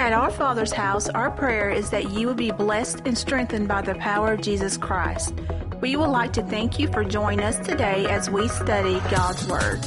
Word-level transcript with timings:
At 0.00 0.14
our 0.14 0.30
Father's 0.30 0.72
house, 0.72 1.10
our 1.10 1.30
prayer 1.30 1.68
is 1.68 1.90
that 1.90 2.10
you 2.10 2.26
will 2.26 2.34
be 2.34 2.50
blessed 2.50 3.02
and 3.04 3.16
strengthened 3.16 3.68
by 3.68 3.82
the 3.82 3.94
power 3.96 4.32
of 4.32 4.40
Jesus 4.40 4.78
Christ. 4.78 5.34
We 5.82 5.94
would 5.94 6.08
like 6.08 6.32
to 6.32 6.42
thank 6.42 6.78
you 6.78 6.88
for 6.88 7.04
joining 7.04 7.44
us 7.44 7.58
today 7.58 8.06
as 8.06 8.30
we 8.30 8.48
study 8.48 8.98
God's 9.10 9.46
Word. 9.46 9.78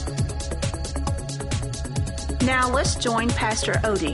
Now 2.44 2.70
let's 2.70 2.94
join 2.94 3.30
Pastor 3.30 3.74
Odie. 3.84 4.14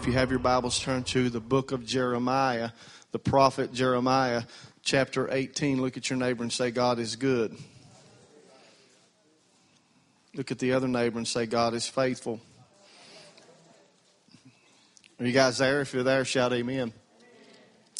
If 0.00 0.06
you 0.08 0.12
have 0.14 0.30
your 0.30 0.40
Bibles, 0.40 0.80
turn 0.80 1.04
to 1.04 1.30
the 1.30 1.40
book 1.40 1.70
of 1.70 1.86
Jeremiah, 1.86 2.70
the 3.12 3.20
prophet 3.20 3.72
Jeremiah, 3.72 4.42
chapter 4.88 5.28
18. 5.30 5.82
Look 5.82 5.98
at 5.98 6.08
your 6.08 6.18
neighbor 6.18 6.42
and 6.42 6.50
say, 6.50 6.70
God 6.70 6.98
is 6.98 7.14
good. 7.16 7.54
Look 10.34 10.50
at 10.50 10.58
the 10.58 10.72
other 10.72 10.88
neighbor 10.88 11.18
and 11.18 11.28
say, 11.28 11.44
God 11.44 11.74
is 11.74 11.86
faithful. 11.86 12.40
Are 15.20 15.26
you 15.26 15.32
guys 15.32 15.58
there? 15.58 15.82
If 15.82 15.92
you're 15.92 16.04
there, 16.04 16.24
shout 16.24 16.54
amen. 16.54 16.94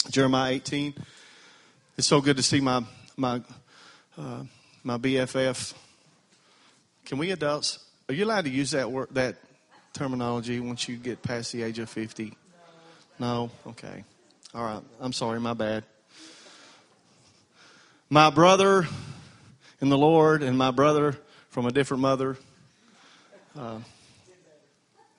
Jeremiah 0.08 0.54
18. 0.54 0.94
It's 1.98 2.06
so 2.06 2.22
good 2.22 2.38
to 2.38 2.42
see 2.42 2.60
my 2.60 2.82
my 3.16 3.42
uh, 4.16 4.44
my 4.82 4.96
BFF. 4.96 5.74
Can 7.04 7.18
we 7.18 7.32
adults? 7.32 7.84
Are 8.08 8.14
you 8.14 8.24
allowed 8.24 8.44
to 8.44 8.50
use 8.50 8.70
that 8.70 8.90
word 8.90 9.08
that 9.10 9.36
terminology 9.92 10.58
once 10.60 10.88
you 10.88 10.96
get 10.96 11.22
past 11.22 11.52
the 11.52 11.64
age 11.64 11.80
of 11.80 11.90
50? 11.90 12.34
No? 13.18 13.50
Okay. 13.66 14.04
All 14.54 14.64
right. 14.64 14.82
I'm 15.00 15.12
sorry. 15.12 15.38
My 15.38 15.52
bad. 15.52 15.84
My 18.10 18.30
brother 18.30 18.88
in 19.82 19.90
the 19.90 19.98
Lord 19.98 20.42
and 20.42 20.56
my 20.56 20.70
brother 20.70 21.14
from 21.50 21.66
a 21.66 21.70
different 21.70 22.00
mother. 22.00 22.38
Uh, 23.54 23.80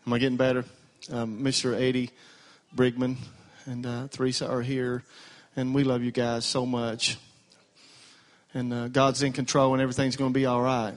am 0.08 0.14
I 0.14 0.18
getting 0.18 0.38
better? 0.38 0.66
Um, 1.12 1.44
Mr. 1.44 1.80
Eddie 1.80 2.10
Brigman 2.76 3.18
and 3.68 3.86
uh, 3.86 4.08
Teresa 4.10 4.50
are 4.50 4.64
here, 4.64 5.04
and 5.56 5.76
we 5.76 5.84
love 5.84 6.02
you 6.02 6.10
guys 6.10 6.46
so 6.46 6.66
much. 6.66 7.20
And 8.56 8.74
uh, 8.74 8.88
God's 8.88 9.22
in 9.22 9.34
control, 9.34 9.74
and 9.74 9.84
everything's 9.84 10.16
going 10.16 10.34
to 10.34 10.40
be 10.40 10.48
all 10.48 10.62
right. 10.62 10.96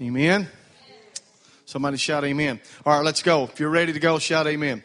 Amen. 0.00 0.48
Somebody 1.66 1.98
shout 1.98 2.24
amen. 2.24 2.60
All 2.86 2.96
right, 2.96 3.04
let's 3.04 3.22
go. 3.22 3.44
If 3.44 3.60
you're 3.60 3.68
ready 3.68 3.92
to 3.92 4.00
go, 4.00 4.18
shout 4.18 4.46
amen. 4.46 4.84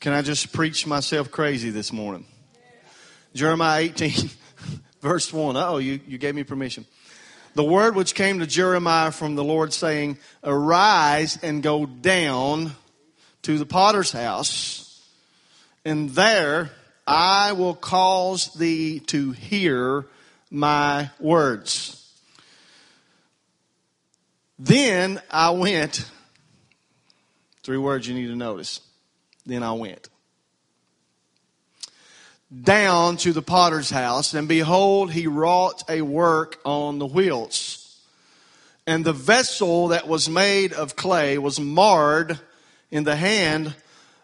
Can 0.00 0.12
I 0.12 0.20
just 0.20 0.52
preach 0.52 0.86
myself 0.86 1.30
crazy 1.30 1.70
this 1.70 1.90
morning? 1.90 2.26
Jeremiah 3.38 3.82
18, 3.82 4.30
verse 5.00 5.32
1. 5.32 5.56
Oh, 5.56 5.78
you, 5.78 6.00
you 6.08 6.18
gave 6.18 6.34
me 6.34 6.42
permission. 6.42 6.84
The 7.54 7.62
word 7.62 7.94
which 7.94 8.16
came 8.16 8.40
to 8.40 8.48
Jeremiah 8.48 9.12
from 9.12 9.36
the 9.36 9.44
Lord 9.44 9.72
saying, 9.72 10.18
Arise 10.42 11.38
and 11.40 11.62
go 11.62 11.86
down 11.86 12.72
to 13.42 13.56
the 13.56 13.64
potter's 13.64 14.10
house, 14.10 15.06
and 15.84 16.10
there 16.10 16.70
I 17.06 17.52
will 17.52 17.76
cause 17.76 18.52
thee 18.54 18.98
to 19.06 19.30
hear 19.30 20.06
my 20.50 21.10
words. 21.20 22.12
Then 24.58 25.22
I 25.30 25.50
went. 25.50 26.10
Three 27.62 27.78
words 27.78 28.08
you 28.08 28.14
need 28.14 28.26
to 28.26 28.36
notice. 28.36 28.80
Then 29.46 29.62
I 29.62 29.72
went 29.72 30.08
down 32.62 33.16
to 33.18 33.32
the 33.32 33.42
potter's 33.42 33.90
house, 33.90 34.34
and 34.34 34.48
behold, 34.48 35.12
he 35.12 35.26
wrought 35.26 35.84
a 35.88 36.00
work 36.02 36.58
on 36.64 36.98
the 36.98 37.06
wheels. 37.06 38.00
And 38.86 39.04
the 39.04 39.12
vessel 39.12 39.88
that 39.88 40.08
was 40.08 40.30
made 40.30 40.72
of 40.72 40.96
clay 40.96 41.36
was 41.36 41.60
marred 41.60 42.40
in 42.90 43.04
the 43.04 43.16
hand 43.16 43.74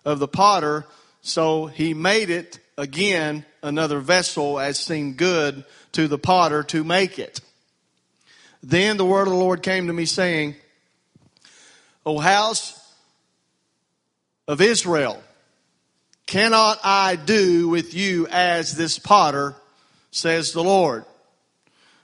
of 0.05 0.19
the 0.19 0.29
potter, 0.29 0.87
so 1.21 1.67
he 1.67 1.93
made 1.93 2.31
it 2.31 2.59
again 2.79 3.45
another 3.63 4.01
vessel 4.01 4.59
as 4.59 4.79
seemed 4.79 5.17
good 5.19 5.65
to 5.93 6.09
the 6.09 6.19
potter 6.19 6.63
to 6.63 6.83
make 6.83 7.19
it. 7.19 7.41
Then 8.63 8.97
the 8.97 9.05
word 9.05 9.27
of 9.27 9.35
the 9.35 9.39
Lord 9.39 9.63
came 9.63 9.87
to 9.89 9.93
me 9.93 10.07
saying, 10.07 10.55
O 12.07 12.19
house 12.19 12.81
of 14.49 14.63
Israel, 14.63 15.23
cannot 16.27 16.79
I 16.83 17.17
do 17.17 17.69
with 17.69 17.95
you 17.95 18.27
as 18.29 18.77
this 18.77 18.99
potter, 18.99 19.55
says 20.11 20.53
the 20.53 20.63
Lord. 20.65 21.05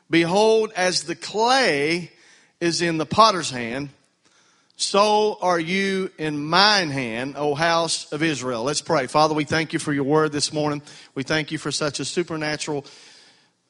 Behold, 0.08 0.72
as 0.76 1.04
the 1.04 1.14
clay 1.14 2.10
is 2.60 2.82
in 2.82 2.98
the 2.98 3.06
potter's 3.06 3.50
hand, 3.50 3.90
so 4.76 5.36
are 5.42 5.60
you 5.60 6.10
in 6.16 6.42
mine 6.42 6.90
hand, 6.90 7.34
O 7.36 7.54
house 7.54 8.10
of 8.12 8.22
Israel. 8.22 8.64
Let's 8.64 8.80
pray. 8.80 9.06
Father, 9.06 9.34
we 9.34 9.44
thank 9.44 9.74
you 9.74 9.78
for 9.78 9.92
your 9.92 10.04
word 10.04 10.32
this 10.32 10.54
morning. 10.54 10.80
We 11.14 11.22
thank 11.22 11.52
you 11.52 11.58
for 11.58 11.70
such 11.70 12.00
a 12.00 12.04
supernatural 12.04 12.86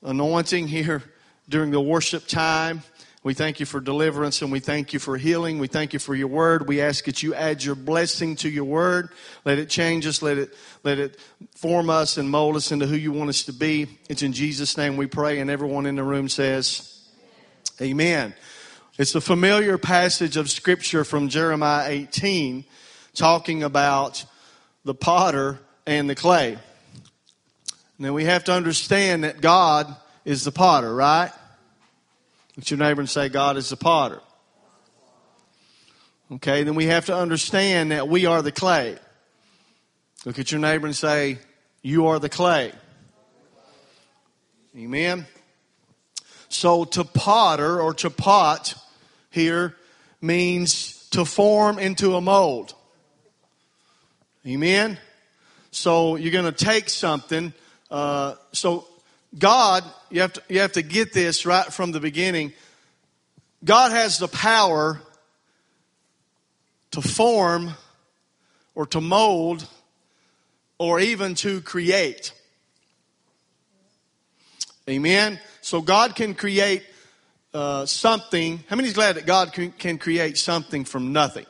anointing 0.05 0.69
here 0.69 1.03
during 1.49 1.72
the 1.72 1.81
worship 1.81 2.28
time. 2.28 2.83
We 3.22 3.34
thank 3.34 3.60
you 3.60 3.66
for 3.66 3.81
deliverance 3.81 4.41
and 4.41 4.50
we 4.50 4.60
thank 4.60 4.94
you 4.94 4.98
for 4.98 5.19
healing. 5.19 5.58
We 5.58 5.66
thank 5.66 5.92
you 5.92 5.98
for 5.98 6.14
your 6.14 6.28
word. 6.28 6.66
We 6.66 6.81
ask 6.81 7.04
that 7.04 7.22
you 7.22 7.34
add 7.34 7.62
your 7.62 7.75
blessing 7.75 8.34
to 8.36 8.48
your 8.48 8.64
word. 8.64 9.10
Let 9.44 9.58
it 9.58 9.69
change 9.69 10.06
us. 10.06 10.22
Let 10.22 10.38
it, 10.38 10.54
let 10.84 10.98
it 10.98 11.20
form 11.54 11.91
us 11.91 12.16
and 12.16 12.30
mold 12.30 12.56
us 12.56 12.72
into 12.72 12.86
who 12.86 12.97
you 12.97 13.12
want 13.12 13.28
us 13.28 13.42
to 13.42 13.53
be. 13.53 13.88
It's 14.09 14.22
in 14.22 14.32
Jesus' 14.32 14.78
name 14.78 14.97
we 14.97 15.06
pray. 15.06 15.38
And 15.38 15.50
everyone 15.50 15.84
in 15.84 15.97
the 15.97 16.03
room 16.03 16.30
says, 16.30 17.09
Amen. 17.82 18.34
It's 18.98 19.14
a 19.14 19.20
familiar 19.20 19.76
passage 19.76 20.38
of 20.38 20.50
scripture 20.50 21.04
from 21.04 21.28
Jeremiah 21.28 21.91
18 21.91 22.64
talking 23.14 23.62
about 23.62 24.25
the 24.84 24.94
potter 24.94 25.59
and 25.86 26.09
the 26.09 26.14
clay. 26.14 26.59
Now 27.98 28.14
we 28.14 28.25
have 28.25 28.44
to 28.44 28.53
understand 28.53 29.25
that 29.25 29.42
God 29.42 29.94
is 30.25 30.44
the 30.44 30.53
potter, 30.53 30.94
right? 30.94 31.32
Look 32.60 32.65
at 32.66 32.71
your 32.72 32.78
neighbor 32.78 33.00
and 33.00 33.09
say, 33.09 33.31
God 33.31 33.56
is 33.56 33.71
the 33.71 33.76
potter. 33.78 34.21
Okay, 36.31 36.62
then 36.62 36.75
we 36.75 36.84
have 36.88 37.06
to 37.06 37.16
understand 37.16 37.91
that 37.91 38.06
we 38.06 38.26
are 38.26 38.43
the 38.43 38.53
clay. 38.53 38.98
Look 40.26 40.38
at 40.38 40.53
your 40.53 40.60
neighbor 40.60 40.87
and 40.87 40.94
say, 40.94 41.38
You 41.81 42.09
are 42.09 42.19
the 42.19 42.28
clay. 42.28 42.72
Amen. 44.76 45.25
So 46.50 46.84
to 46.84 47.03
potter 47.03 47.81
or 47.81 47.94
to 47.94 48.10
pot 48.10 48.75
here 49.31 49.75
means 50.21 51.09
to 51.12 51.25
form 51.25 51.78
into 51.78 52.15
a 52.15 52.21
mold. 52.21 52.75
Amen. 54.47 54.98
So 55.71 56.16
you're 56.16 56.31
going 56.31 56.44
to 56.44 56.53
take 56.53 56.91
something. 56.91 57.54
Uh, 57.91 58.34
so 58.53 58.87
God, 59.38 59.84
you 60.10 60.22
have, 60.22 60.32
to, 60.32 60.42
you 60.48 60.60
have 60.60 60.72
to 60.72 60.82
get 60.82 61.12
this 61.12 61.46
right 61.46 61.66
from 61.66 61.92
the 61.92 62.00
beginning. 62.00 62.52
God 63.64 63.92
has 63.92 64.18
the 64.18 64.28
power 64.28 65.00
to 66.92 67.00
form 67.00 67.70
or 68.74 68.86
to 68.86 69.00
mold 69.00 69.66
or 70.78 70.98
even 70.98 71.34
to 71.36 71.60
create. 71.60 72.32
Amen. 74.88 75.38
So 75.60 75.80
God 75.80 76.16
can 76.16 76.34
create 76.34 76.82
uh, 77.54 77.86
something. 77.86 78.64
How 78.68 78.76
many 78.76 78.88
is 78.88 78.94
glad 78.94 79.16
that 79.16 79.26
God 79.26 79.52
can, 79.52 79.70
can 79.72 79.98
create 79.98 80.38
something 80.38 80.84
from 80.84 81.12
nothing? 81.12 81.47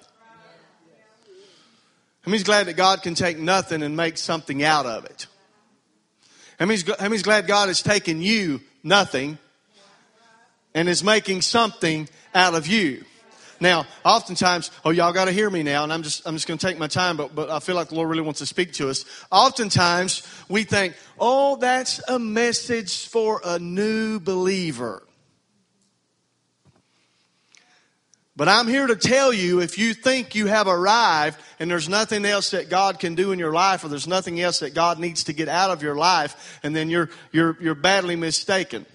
How 2.22 2.30
many's 2.30 2.44
glad 2.44 2.66
that 2.66 2.76
God 2.76 3.02
can 3.02 3.14
take 3.14 3.38
nothing 3.38 3.82
and 3.82 3.96
make 3.96 4.18
something 4.18 4.62
out 4.62 4.84
of 4.84 5.06
it? 5.06 5.26
How 6.60 6.66
many's, 6.66 6.86
how 6.86 7.04
many's 7.04 7.22
glad 7.22 7.46
God 7.46 7.68
has 7.68 7.80
taken 7.80 8.20
you, 8.20 8.60
nothing, 8.84 9.38
and 10.74 10.90
is 10.90 11.02
making 11.02 11.40
something 11.40 12.06
out 12.34 12.54
of 12.54 12.66
you? 12.66 13.02
Now, 13.60 13.86
oftentimes, 14.04 14.70
oh, 14.84 14.90
y'all 14.90 15.14
got 15.14 15.24
to 15.24 15.32
hear 15.32 15.48
me 15.48 15.62
now, 15.62 15.84
and 15.84 15.92
I'm 15.92 16.02
just, 16.02 16.26
I'm 16.26 16.34
just 16.34 16.46
going 16.46 16.58
to 16.58 16.66
take 16.66 16.78
my 16.78 16.86
time, 16.86 17.16
but, 17.16 17.34
but 17.34 17.48
I 17.48 17.60
feel 17.60 17.76
like 17.76 17.88
the 17.88 17.94
Lord 17.94 18.10
really 18.10 18.20
wants 18.20 18.40
to 18.40 18.46
speak 18.46 18.74
to 18.74 18.90
us. 18.90 19.06
Oftentimes, 19.32 20.22
we 20.50 20.64
think, 20.64 20.96
oh, 21.18 21.56
that's 21.56 21.98
a 22.08 22.18
message 22.18 23.08
for 23.08 23.40
a 23.42 23.58
new 23.58 24.20
believer. 24.20 25.02
But 28.36 28.48
I'm 28.48 28.68
here 28.68 28.86
to 28.86 28.96
tell 28.96 29.32
you 29.32 29.60
if 29.60 29.76
you 29.76 29.92
think 29.92 30.34
you 30.34 30.46
have 30.46 30.68
arrived 30.68 31.38
and 31.58 31.70
there's 31.70 31.88
nothing 31.88 32.24
else 32.24 32.52
that 32.52 32.70
God 32.70 32.98
can 32.98 33.14
do 33.14 33.32
in 33.32 33.38
your 33.38 33.52
life 33.52 33.84
or 33.84 33.88
there's 33.88 34.06
nothing 34.06 34.40
else 34.40 34.60
that 34.60 34.72
God 34.72 34.98
needs 34.98 35.24
to 35.24 35.32
get 35.32 35.48
out 35.48 35.70
of 35.70 35.82
your 35.82 35.96
life, 35.96 36.58
and 36.62 36.74
then 36.74 36.88
you're, 36.88 37.10
you're, 37.32 37.56
you're 37.60 37.74
badly 37.74 38.16
mistaken. 38.16 38.86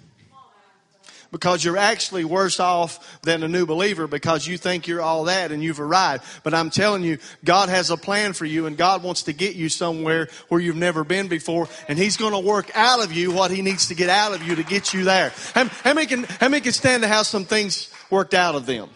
because 1.31 1.65
you're 1.65 1.77
actually 1.77 2.23
worse 2.23 2.61
off 2.61 3.19
than 3.23 3.43
a 3.43 3.47
new 3.47 3.65
believer 3.65 4.07
because 4.07 4.47
you 4.47 4.57
think 4.57 4.87
you're 4.87 5.01
all 5.01 5.25
that 5.25 5.51
and 5.51 5.61
you've 5.61 5.81
arrived. 5.81 6.23
But 6.43 6.53
I'm 6.53 6.69
telling 6.69 7.03
you, 7.03 7.17
God 7.43 7.67
has 7.67 7.89
a 7.89 7.97
plan 7.97 8.31
for 8.31 8.45
you 8.45 8.67
and 8.67 8.77
God 8.77 9.03
wants 9.03 9.23
to 9.23 9.33
get 9.33 9.53
you 9.53 9.67
somewhere 9.67 10.29
where 10.47 10.61
you've 10.61 10.77
never 10.77 11.03
been 11.03 11.27
before 11.27 11.67
and 11.89 11.99
He's 11.99 12.15
going 12.15 12.31
to 12.31 12.39
work 12.39 12.71
out 12.73 13.03
of 13.03 13.11
you 13.11 13.33
what 13.33 13.51
He 13.51 13.61
needs 13.61 13.89
to 13.89 13.95
get 13.95 14.09
out 14.09 14.33
of 14.33 14.43
you 14.43 14.55
to 14.55 14.63
get 14.63 14.93
you 14.93 15.03
there. 15.03 15.33
How, 15.53 15.65
how 15.65 15.93
many 15.93 16.07
can, 16.07 16.23
how 16.23 16.47
many 16.47 16.61
can 16.61 16.71
stand 16.71 17.03
to 17.03 17.09
have 17.09 17.27
some 17.27 17.43
things 17.43 17.91
worked 18.09 18.33
out 18.33 18.55
of 18.55 18.65
them? 18.65 18.89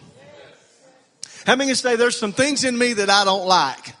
How 1.46 1.56
many 1.56 1.74
say 1.74 1.96
there's 1.96 2.18
some 2.18 2.32
things 2.32 2.64
in 2.64 2.76
me 2.76 2.92
that 2.94 3.10
I 3.10 3.24
don't 3.24 3.46
like? 3.46 3.94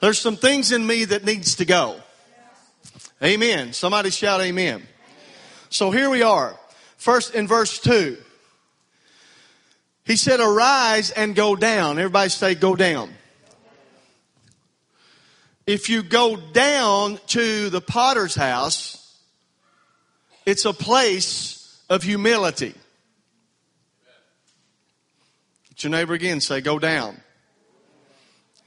There's 0.00 0.18
some 0.18 0.36
things 0.36 0.72
in 0.72 0.86
me 0.86 1.04
that 1.06 1.24
needs 1.24 1.56
to 1.56 1.64
go. 1.64 2.00
Amen. 3.22 3.72
Somebody 3.72 4.10
shout 4.10 4.40
amen. 4.40 4.82
So 5.68 5.90
here 5.90 6.08
we 6.08 6.22
are. 6.22 6.56
First 6.96 7.34
in 7.34 7.46
verse 7.46 7.78
2. 7.80 8.16
He 10.04 10.16
said, 10.16 10.40
Arise 10.40 11.10
and 11.10 11.34
go 11.34 11.54
down. 11.54 11.98
Everybody 11.98 12.30
say, 12.30 12.54
Go 12.54 12.74
down. 12.74 13.10
If 15.66 15.88
you 15.88 16.02
go 16.02 16.36
down 16.36 17.20
to 17.28 17.70
the 17.70 17.80
potter's 17.80 18.34
house, 18.34 19.16
it's 20.44 20.64
a 20.64 20.72
place 20.72 21.80
of 21.88 22.02
humility. 22.02 22.74
Your 25.82 25.90
neighbor 25.90 26.14
again, 26.14 26.40
say, 26.40 26.60
Go 26.60 26.78
down. 26.78 27.20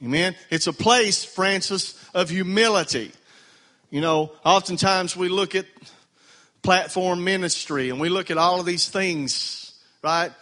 Amen. 0.02 0.34
It's 0.50 0.66
a 0.66 0.72
place, 0.72 1.24
Francis, 1.24 1.98
of 2.14 2.28
humility. 2.28 3.12
You 3.90 4.00
know, 4.00 4.32
oftentimes 4.44 5.16
we 5.16 5.28
look 5.28 5.54
at 5.54 5.66
platform 6.62 7.22
ministry 7.22 7.90
and 7.90 8.00
we 8.00 8.08
look 8.08 8.30
at 8.30 8.38
all 8.38 8.58
of 8.58 8.66
these 8.66 8.88
things, 8.88 9.72
right? 10.02 10.32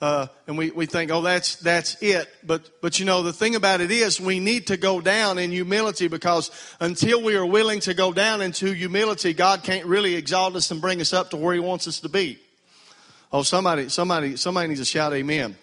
Uh, 0.00 0.26
and 0.46 0.56
we, 0.56 0.70
we 0.70 0.86
think, 0.86 1.10
oh, 1.10 1.22
that's, 1.22 1.56
that's 1.56 2.00
it. 2.02 2.28
But, 2.42 2.80
but 2.80 2.98
you 2.98 3.04
know, 3.04 3.22
the 3.22 3.32
thing 3.32 3.54
about 3.54 3.80
it 3.80 3.90
is 3.90 4.20
we 4.20 4.40
need 4.40 4.68
to 4.68 4.76
go 4.76 5.00
down 5.00 5.38
in 5.38 5.50
humility 5.50 6.08
because 6.08 6.50
until 6.80 7.22
we 7.22 7.36
are 7.36 7.44
willing 7.44 7.80
to 7.80 7.94
go 7.94 8.12
down 8.12 8.40
into 8.40 8.72
humility, 8.72 9.34
God 9.34 9.62
can't 9.62 9.86
really 9.86 10.14
exalt 10.14 10.56
us 10.56 10.70
and 10.70 10.80
bring 10.80 11.00
us 11.00 11.12
up 11.12 11.30
to 11.30 11.36
where 11.36 11.54
He 11.54 11.60
wants 11.60 11.86
us 11.86 12.00
to 12.00 12.08
be. 12.08 12.38
Oh, 13.32 13.42
somebody, 13.42 13.88
somebody, 13.88 14.36
somebody 14.36 14.68
needs 14.68 14.80
to 14.80 14.86
shout 14.86 15.12
amen. 15.12 15.56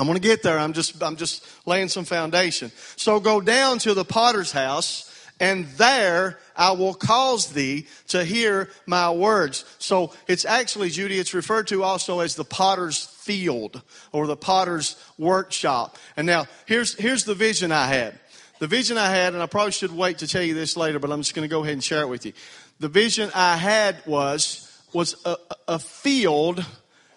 I'm 0.00 0.06
going 0.06 0.16
to 0.16 0.26
get 0.26 0.42
there. 0.42 0.58
I'm 0.58 0.72
just, 0.72 1.02
I'm 1.02 1.16
just 1.16 1.46
laying 1.66 1.88
some 1.88 2.06
foundation. 2.06 2.72
So 2.96 3.20
go 3.20 3.42
down 3.42 3.78
to 3.80 3.92
the 3.92 4.04
potter's 4.04 4.50
house 4.50 5.06
and 5.38 5.66
there 5.76 6.38
I 6.56 6.72
will 6.72 6.94
cause 6.94 7.52
thee 7.52 7.86
to 8.08 8.24
hear 8.24 8.70
my 8.86 9.10
words. 9.10 9.66
So 9.78 10.14
it's 10.26 10.46
actually, 10.46 10.88
Judy, 10.88 11.18
it's 11.18 11.34
referred 11.34 11.66
to 11.68 11.82
also 11.82 12.20
as 12.20 12.34
the 12.34 12.44
potter's 12.44 13.04
field 13.04 13.82
or 14.10 14.26
the 14.26 14.36
potter's 14.36 14.96
workshop. 15.18 15.98
And 16.16 16.26
now 16.26 16.46
here's, 16.64 16.94
here's 16.94 17.24
the 17.24 17.34
vision 17.34 17.70
I 17.70 17.86
had. 17.86 18.18
The 18.58 18.66
vision 18.66 18.96
I 18.96 19.10
had, 19.10 19.34
and 19.34 19.42
I 19.42 19.46
probably 19.46 19.72
should 19.72 19.94
wait 19.94 20.18
to 20.18 20.26
tell 20.26 20.42
you 20.42 20.54
this 20.54 20.78
later, 20.78 20.98
but 20.98 21.12
I'm 21.12 21.20
just 21.20 21.34
going 21.34 21.46
to 21.46 21.52
go 21.52 21.62
ahead 21.62 21.74
and 21.74 21.84
share 21.84 22.02
it 22.02 22.08
with 22.08 22.24
you. 22.24 22.32
The 22.78 22.88
vision 22.88 23.30
I 23.34 23.58
had 23.58 23.96
was, 24.06 24.66
was 24.94 25.14
a, 25.26 25.36
a 25.68 25.78
field 25.78 26.64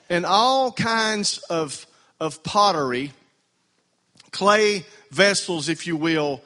and 0.09 0.25
all 0.25 0.73
kinds 0.73 1.37
of, 1.49 1.85
of 2.23 2.41
pottery, 2.41 3.11
clay 4.31 4.85
vessels, 5.11 5.67
if 5.67 5.85
you 5.85 5.97
will, 5.97 6.41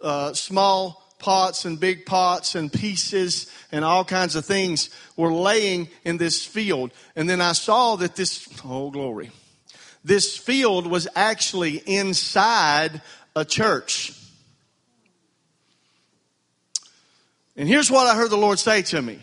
uh, 0.00 0.32
small 0.32 1.02
pots 1.18 1.64
and 1.64 1.80
big 1.80 2.06
pots 2.06 2.54
and 2.54 2.72
pieces 2.72 3.50
and 3.72 3.84
all 3.84 4.04
kinds 4.04 4.36
of 4.36 4.44
things 4.44 4.88
were 5.16 5.32
laying 5.32 5.88
in 6.04 6.16
this 6.16 6.44
field. 6.44 6.92
And 7.16 7.28
then 7.28 7.40
I 7.40 7.54
saw 7.54 7.96
that 7.96 8.14
this, 8.14 8.48
oh 8.64 8.90
glory, 8.90 9.32
this 10.04 10.36
field 10.36 10.86
was 10.86 11.08
actually 11.16 11.82
inside 11.86 13.02
a 13.34 13.44
church. 13.44 14.12
And 17.56 17.68
here's 17.68 17.90
what 17.90 18.06
I 18.06 18.14
heard 18.14 18.30
the 18.30 18.36
Lord 18.36 18.60
say 18.60 18.82
to 18.82 19.02
me. 19.02 19.18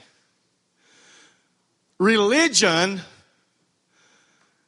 Religion 1.97 2.99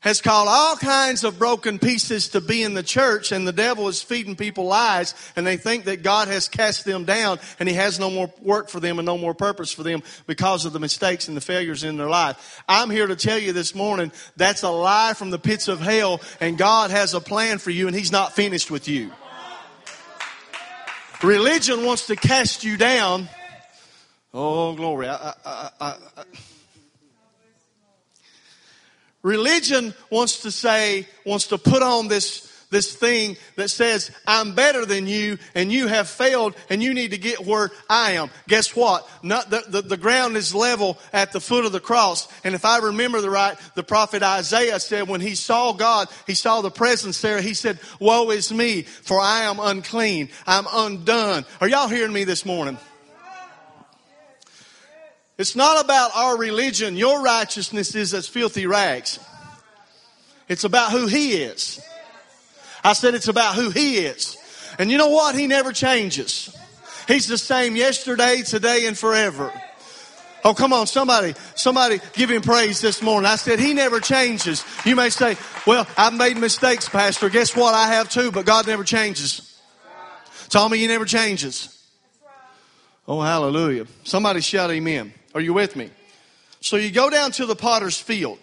has 0.06 0.22
called 0.22 0.48
all 0.48 0.76
kinds 0.78 1.24
of 1.24 1.40
broken 1.40 1.80
pieces 1.80 2.30
to 2.30 2.40
be 2.40 2.62
in 2.62 2.76
the 2.76 2.84
church 2.84 3.32
and 3.32 3.48
the 3.48 3.52
devil 3.52 3.88
is 3.88 4.04
feeding 4.04 4.36
people 4.36 4.66
lies 4.66 5.16
and 5.36 5.46
they 5.46 5.58
think 5.58 5.86
that 5.86 6.04
God 6.04 6.28
has 6.28 6.48
cast 6.48 6.86
them 6.86 7.06
down 7.06 7.40
and 7.60 7.68
he 7.68 7.74
has 7.74 8.00
no 8.00 8.12
more 8.12 8.32
work 8.40 8.70
for 8.70 8.80
them 8.80 9.00
and 9.00 9.06
no 9.06 9.18
more 9.18 9.34
purpose 9.34 9.72
for 9.74 9.82
them 9.82 10.04
because 10.28 10.64
of 10.64 10.74
the 10.74 10.80
mistakes 10.80 11.28
and 11.28 11.36
the 11.36 11.42
failures 11.42 11.84
in 11.84 11.98
their 11.98 12.08
life. 12.08 12.62
I'm 12.70 12.92
here 12.92 13.08
to 13.08 13.16
tell 13.16 13.40
you 13.40 13.52
this 13.52 13.74
morning 13.74 14.12
that's 14.38 14.62
a 14.62 14.70
lie 14.70 15.16
from 15.16 15.32
the 15.32 15.40
pits 15.40 15.68
of 15.68 15.82
hell 15.82 16.22
and 16.40 16.56
God 16.56 16.92
has 16.92 17.16
a 17.16 17.20
plan 17.20 17.58
for 17.58 17.72
you 17.72 17.88
and 17.88 17.96
he's 17.96 18.12
not 18.12 18.36
finished 18.36 18.70
with 18.70 18.88
you. 18.88 19.12
Religion 21.24 21.84
wants 21.84 22.06
to 22.08 22.16
cast 22.16 22.64
you 22.64 22.78
down. 22.78 23.28
Oh, 24.32 24.76
glory. 24.76 25.08
I, 25.08 25.34
I, 25.44 25.70
I, 25.82 26.24
Religion 29.26 29.96
wants 30.12 30.44
to 30.44 30.52
say, 30.52 31.08
wants 31.26 31.48
to 31.48 31.58
put 31.58 31.82
on 31.82 32.08
this, 32.08 32.46
this 32.70 32.96
thing 32.96 33.38
that 33.56 33.70
says, 33.70 34.12
I'm 34.28 34.54
better 34.54 34.86
than 34.86 35.08
you 35.08 35.40
and 35.56 35.72
you 35.72 35.88
have 35.88 36.08
failed 36.08 36.54
and 36.70 36.84
you 36.84 36.94
need 36.94 37.10
to 37.10 37.18
get 37.18 37.44
where 37.44 37.72
I 37.90 38.12
am. 38.12 38.30
Guess 38.48 38.76
what? 38.76 39.10
Not, 39.24 39.50
the, 39.50 39.64
the, 39.68 39.82
the 39.82 39.98
ground 39.98 40.38
is 40.38 40.54
level 40.54 41.00
at 41.12 41.32
the 41.32 41.40
foot 41.40 41.66
of 41.66 41.72
the 41.72 41.80
cross. 41.80 42.28
And 42.44 42.54
if 42.54 42.66
I 42.66 42.78
remember 42.78 43.20
the 43.20 43.32
right, 43.32 43.58
the 43.74 43.82
prophet 43.82 44.22
Isaiah 44.22 44.80
said 44.80 45.08
when 45.08 45.22
he 45.22 45.34
saw 45.34 45.74
God, 45.74 46.08
he 46.28 46.36
saw 46.36 46.62
the 46.62 46.70
presence 46.70 47.20
there, 47.20 47.42
he 47.42 47.56
said, 47.56 47.80
woe 48.00 48.30
is 48.30 48.54
me, 48.54 48.84
for 48.84 49.20
I 49.20 49.46
am 49.46 49.60
unclean. 49.60 50.30
I'm 50.46 50.68
undone. 50.72 51.46
Are 51.60 51.68
y'all 51.68 51.88
hearing 51.88 52.14
me 52.14 52.26
this 52.26 52.46
morning? 52.46 52.78
It's 55.38 55.56
not 55.56 55.84
about 55.84 56.12
our 56.16 56.38
religion. 56.38 56.96
Your 56.96 57.22
righteousness 57.22 57.94
is 57.96 58.14
as 58.14 58.28
filthy 58.28 58.68
rags. 58.68 59.20
It's 60.48 60.64
about 60.64 60.92
who 60.92 61.08
He 61.08 61.34
is. 61.34 61.82
I 62.84 62.94
said 62.94 63.16
it's 63.16 63.28
about 63.28 63.56
who 63.56 63.70
He 63.70 63.98
is. 63.98 64.38
And 64.80 64.92
you 64.92 64.98
know 64.98 65.10
what? 65.10 65.36
He 65.36 65.48
never 65.48 65.74
changes. 65.74 66.56
He's 67.08 67.28
the 67.28 67.38
same 67.38 67.76
yesterday, 67.76 68.42
today, 68.42 68.86
and 68.88 68.98
forever. 68.98 69.52
Oh, 70.44 70.54
come 70.54 70.74
on, 70.74 70.86
somebody, 70.86 71.34
somebody 71.56 72.00
give 72.14 72.30
him 72.30 72.44
praise 72.44 72.80
this 72.80 73.02
morning. 73.02 73.26
I 73.26 73.36
said, 73.36 73.60
he 73.60 73.74
never 73.74 74.00
changes. 74.00 74.64
You 74.86 74.96
may 74.96 75.10
say, 75.10 75.38
well, 75.66 75.88
I've 75.98 76.14
made 76.14 76.38
mistakes, 76.38 76.88
Pastor. 76.88 77.30
Guess 77.30 77.56
what? 77.56 77.74
I 77.74 77.88
have 77.88 78.10
too, 78.10 78.32
but 78.32 78.46
God 78.46 78.68
never 78.68 78.84
changes. 78.84 79.60
Tell 80.50 80.70
me 80.70 80.78
he 80.78 80.86
never 80.86 81.06
changes. 81.06 81.72
Oh, 83.08 83.22
hallelujah. 83.22 83.88
Somebody 84.04 84.42
shout 84.42 84.70
amen. 84.70 85.14
Are 85.36 85.42
you 85.42 85.54
with 85.54 85.76
me? 85.76 85.90
So 86.62 86.78
you 86.78 86.90
go 86.90 87.10
down 87.10 87.32
to 87.34 87.46
the 87.46 87.58
potter's 87.58 88.00
field. 88.00 88.40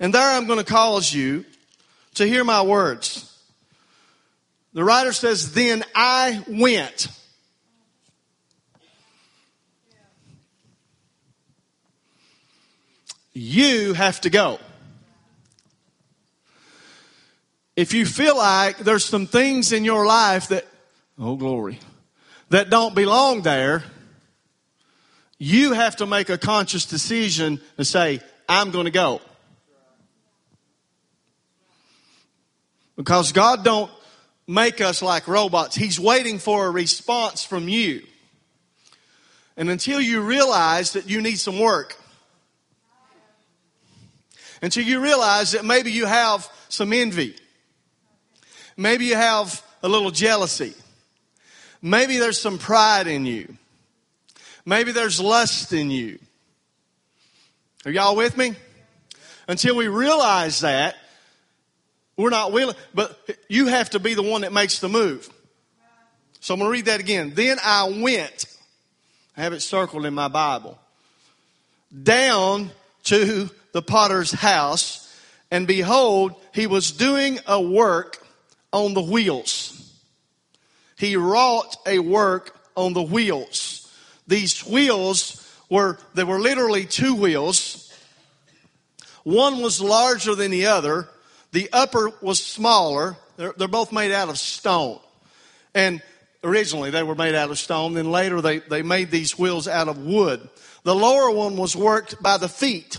And 0.00 0.12
there 0.12 0.28
I'm 0.28 0.48
going 0.48 0.58
to 0.58 0.64
cause 0.64 1.14
you 1.14 1.44
to 2.16 2.26
hear 2.26 2.42
my 2.42 2.62
words. 2.62 3.28
The 4.72 4.82
writer 4.82 5.12
says, 5.12 5.52
Then 5.52 5.84
I 5.94 6.42
went. 6.48 7.06
You 13.32 13.92
have 13.92 14.20
to 14.22 14.30
go. 14.30 14.58
If 17.76 17.94
you 17.94 18.04
feel 18.04 18.36
like 18.36 18.78
there's 18.78 19.04
some 19.04 19.26
things 19.26 19.72
in 19.72 19.84
your 19.84 20.04
life 20.04 20.48
that, 20.48 20.66
oh 21.18 21.36
glory, 21.36 21.78
that 22.50 22.68
don't 22.68 22.94
belong 22.94 23.42
there, 23.42 23.84
you 25.42 25.72
have 25.72 25.96
to 25.96 26.06
make 26.06 26.28
a 26.28 26.38
conscious 26.38 26.86
decision 26.86 27.60
to 27.76 27.84
say, 27.84 28.20
I'm 28.48 28.70
going 28.70 28.84
to 28.84 28.92
go. 28.92 29.20
Because 32.96 33.32
God 33.32 33.64
don't 33.64 33.90
make 34.46 34.80
us 34.80 35.02
like 35.02 35.26
robots. 35.26 35.74
He's 35.74 35.98
waiting 35.98 36.38
for 36.38 36.66
a 36.66 36.70
response 36.70 37.42
from 37.44 37.68
you. 37.68 38.04
And 39.56 39.68
until 39.68 40.00
you 40.00 40.20
realize 40.20 40.92
that 40.92 41.10
you 41.10 41.20
need 41.20 41.40
some 41.40 41.58
work, 41.58 41.96
until 44.62 44.84
you 44.84 45.00
realize 45.00 45.50
that 45.52 45.64
maybe 45.64 45.90
you 45.90 46.06
have 46.06 46.48
some 46.68 46.92
envy, 46.92 47.34
maybe 48.76 49.06
you 49.06 49.16
have 49.16 49.60
a 49.82 49.88
little 49.88 50.12
jealousy, 50.12 50.74
maybe 51.82 52.18
there's 52.18 52.40
some 52.40 52.58
pride 52.58 53.08
in 53.08 53.26
you, 53.26 53.56
Maybe 54.64 54.92
there's 54.92 55.20
lust 55.20 55.72
in 55.72 55.90
you. 55.90 56.18
Are 57.84 57.90
y'all 57.90 58.16
with 58.16 58.36
me? 58.36 58.54
Until 59.48 59.76
we 59.76 59.88
realize 59.88 60.60
that, 60.60 60.96
we're 62.16 62.30
not 62.30 62.52
willing, 62.52 62.76
but 62.94 63.18
you 63.48 63.66
have 63.66 63.90
to 63.90 63.98
be 63.98 64.14
the 64.14 64.22
one 64.22 64.42
that 64.42 64.52
makes 64.52 64.78
the 64.78 64.88
move. 64.88 65.28
So 66.40 66.54
I'm 66.54 66.60
going 66.60 66.68
to 66.68 66.72
read 66.72 66.84
that 66.86 67.00
again. 67.00 67.32
Then 67.34 67.58
I 67.64 67.88
went, 68.02 68.46
I 69.36 69.42
have 69.42 69.52
it 69.52 69.60
circled 69.60 70.06
in 70.06 70.14
my 70.14 70.28
Bible, 70.28 70.78
down 72.02 72.70
to 73.04 73.50
the 73.72 73.82
potter's 73.82 74.30
house, 74.30 75.12
and 75.50 75.66
behold, 75.66 76.34
he 76.54 76.66
was 76.66 76.92
doing 76.92 77.38
a 77.46 77.60
work 77.60 78.24
on 78.72 78.94
the 78.94 79.02
wheels. 79.02 79.92
He 80.96 81.16
wrought 81.16 81.76
a 81.86 81.98
work 81.98 82.56
on 82.76 82.92
the 82.92 83.02
wheels. 83.02 83.81
These 84.32 84.66
wheels 84.66 85.46
were, 85.68 85.98
they 86.14 86.24
were 86.24 86.40
literally 86.40 86.86
two 86.86 87.14
wheels. 87.14 87.92
One 89.24 89.60
was 89.60 89.78
larger 89.78 90.34
than 90.34 90.50
the 90.50 90.68
other. 90.68 91.06
The 91.50 91.68
upper 91.70 92.10
was 92.22 92.42
smaller. 92.42 93.18
They're, 93.36 93.52
they're 93.54 93.68
both 93.68 93.92
made 93.92 94.10
out 94.10 94.30
of 94.30 94.38
stone. 94.38 95.00
And 95.74 96.00
originally 96.42 96.88
they 96.88 97.02
were 97.02 97.14
made 97.14 97.34
out 97.34 97.50
of 97.50 97.58
stone. 97.58 97.92
Then 97.92 98.10
later 98.10 98.40
they, 98.40 98.60
they 98.60 98.80
made 98.80 99.10
these 99.10 99.38
wheels 99.38 99.68
out 99.68 99.88
of 99.88 99.98
wood. 99.98 100.48
The 100.82 100.94
lower 100.94 101.30
one 101.30 101.58
was 101.58 101.76
worked 101.76 102.22
by 102.22 102.38
the 102.38 102.48
feet. 102.48 102.96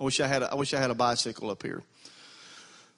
I 0.00 0.02
wish 0.02 0.18
I 0.18 0.26
had 0.26 0.42
a, 0.42 0.50
I 0.50 0.56
wish 0.56 0.74
I 0.74 0.80
had 0.80 0.90
a 0.90 0.96
bicycle 0.96 1.50
up 1.50 1.62
here. 1.62 1.84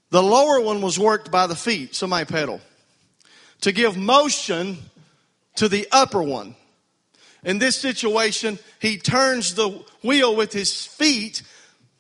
The 0.09 0.23
lower 0.23 0.59
one 0.63 0.81
was 0.81 0.99
worked 0.99 1.31
by 1.31 1.47
the 1.47 1.55
feet. 1.55 1.95
Somebody 1.95 2.25
pedal. 2.25 2.63
To 3.61 3.73
give 3.73 3.95
motion 3.95 4.79
to 5.57 5.69
the 5.69 5.87
upper 5.93 6.23
one. 6.23 6.55
In 7.45 7.59
this 7.59 7.77
situation, 7.77 8.59
he 8.81 8.99
turns 8.99 9.55
the 9.55 9.69
wheel 10.03 10.35
with 10.35 10.53
his 10.53 10.85
feet. 10.85 11.43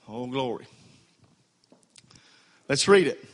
Oh, 0.08 0.26
glory. 0.26 0.66
Let's 2.68 2.88
read 2.88 3.06
it. 3.06 3.24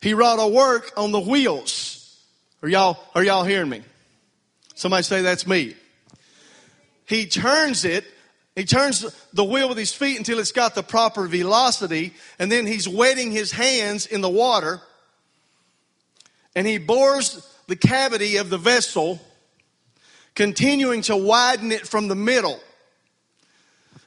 He 0.00 0.14
wrought 0.14 0.38
a 0.40 0.48
work 0.48 0.92
on 0.96 1.12
the 1.12 1.20
wheels. 1.20 2.18
Are 2.62 2.68
y'all, 2.68 2.98
are 3.14 3.22
y'all 3.22 3.44
hearing 3.44 3.68
me? 3.68 3.82
Somebody 4.74 5.02
say 5.02 5.22
that's 5.22 5.46
me. 5.46 5.74
He 7.06 7.26
turns 7.26 7.84
it, 7.84 8.04
he 8.54 8.64
turns 8.64 9.04
the 9.32 9.44
wheel 9.44 9.68
with 9.68 9.78
his 9.78 9.94
feet 9.94 10.18
until 10.18 10.38
it's 10.38 10.52
got 10.52 10.74
the 10.74 10.82
proper 10.82 11.26
velocity, 11.26 12.12
and 12.38 12.52
then 12.52 12.66
he's 12.66 12.88
wetting 12.88 13.30
his 13.30 13.50
hands 13.50 14.06
in 14.06 14.20
the 14.20 14.28
water, 14.28 14.82
and 16.54 16.66
he 16.66 16.78
bores 16.78 17.46
the 17.66 17.76
cavity 17.76 18.36
of 18.36 18.50
the 18.50 18.58
vessel, 18.58 19.20
continuing 20.38 21.02
to 21.02 21.16
widen 21.16 21.72
it 21.72 21.84
from 21.84 22.06
the 22.06 22.14
middle. 22.14 22.60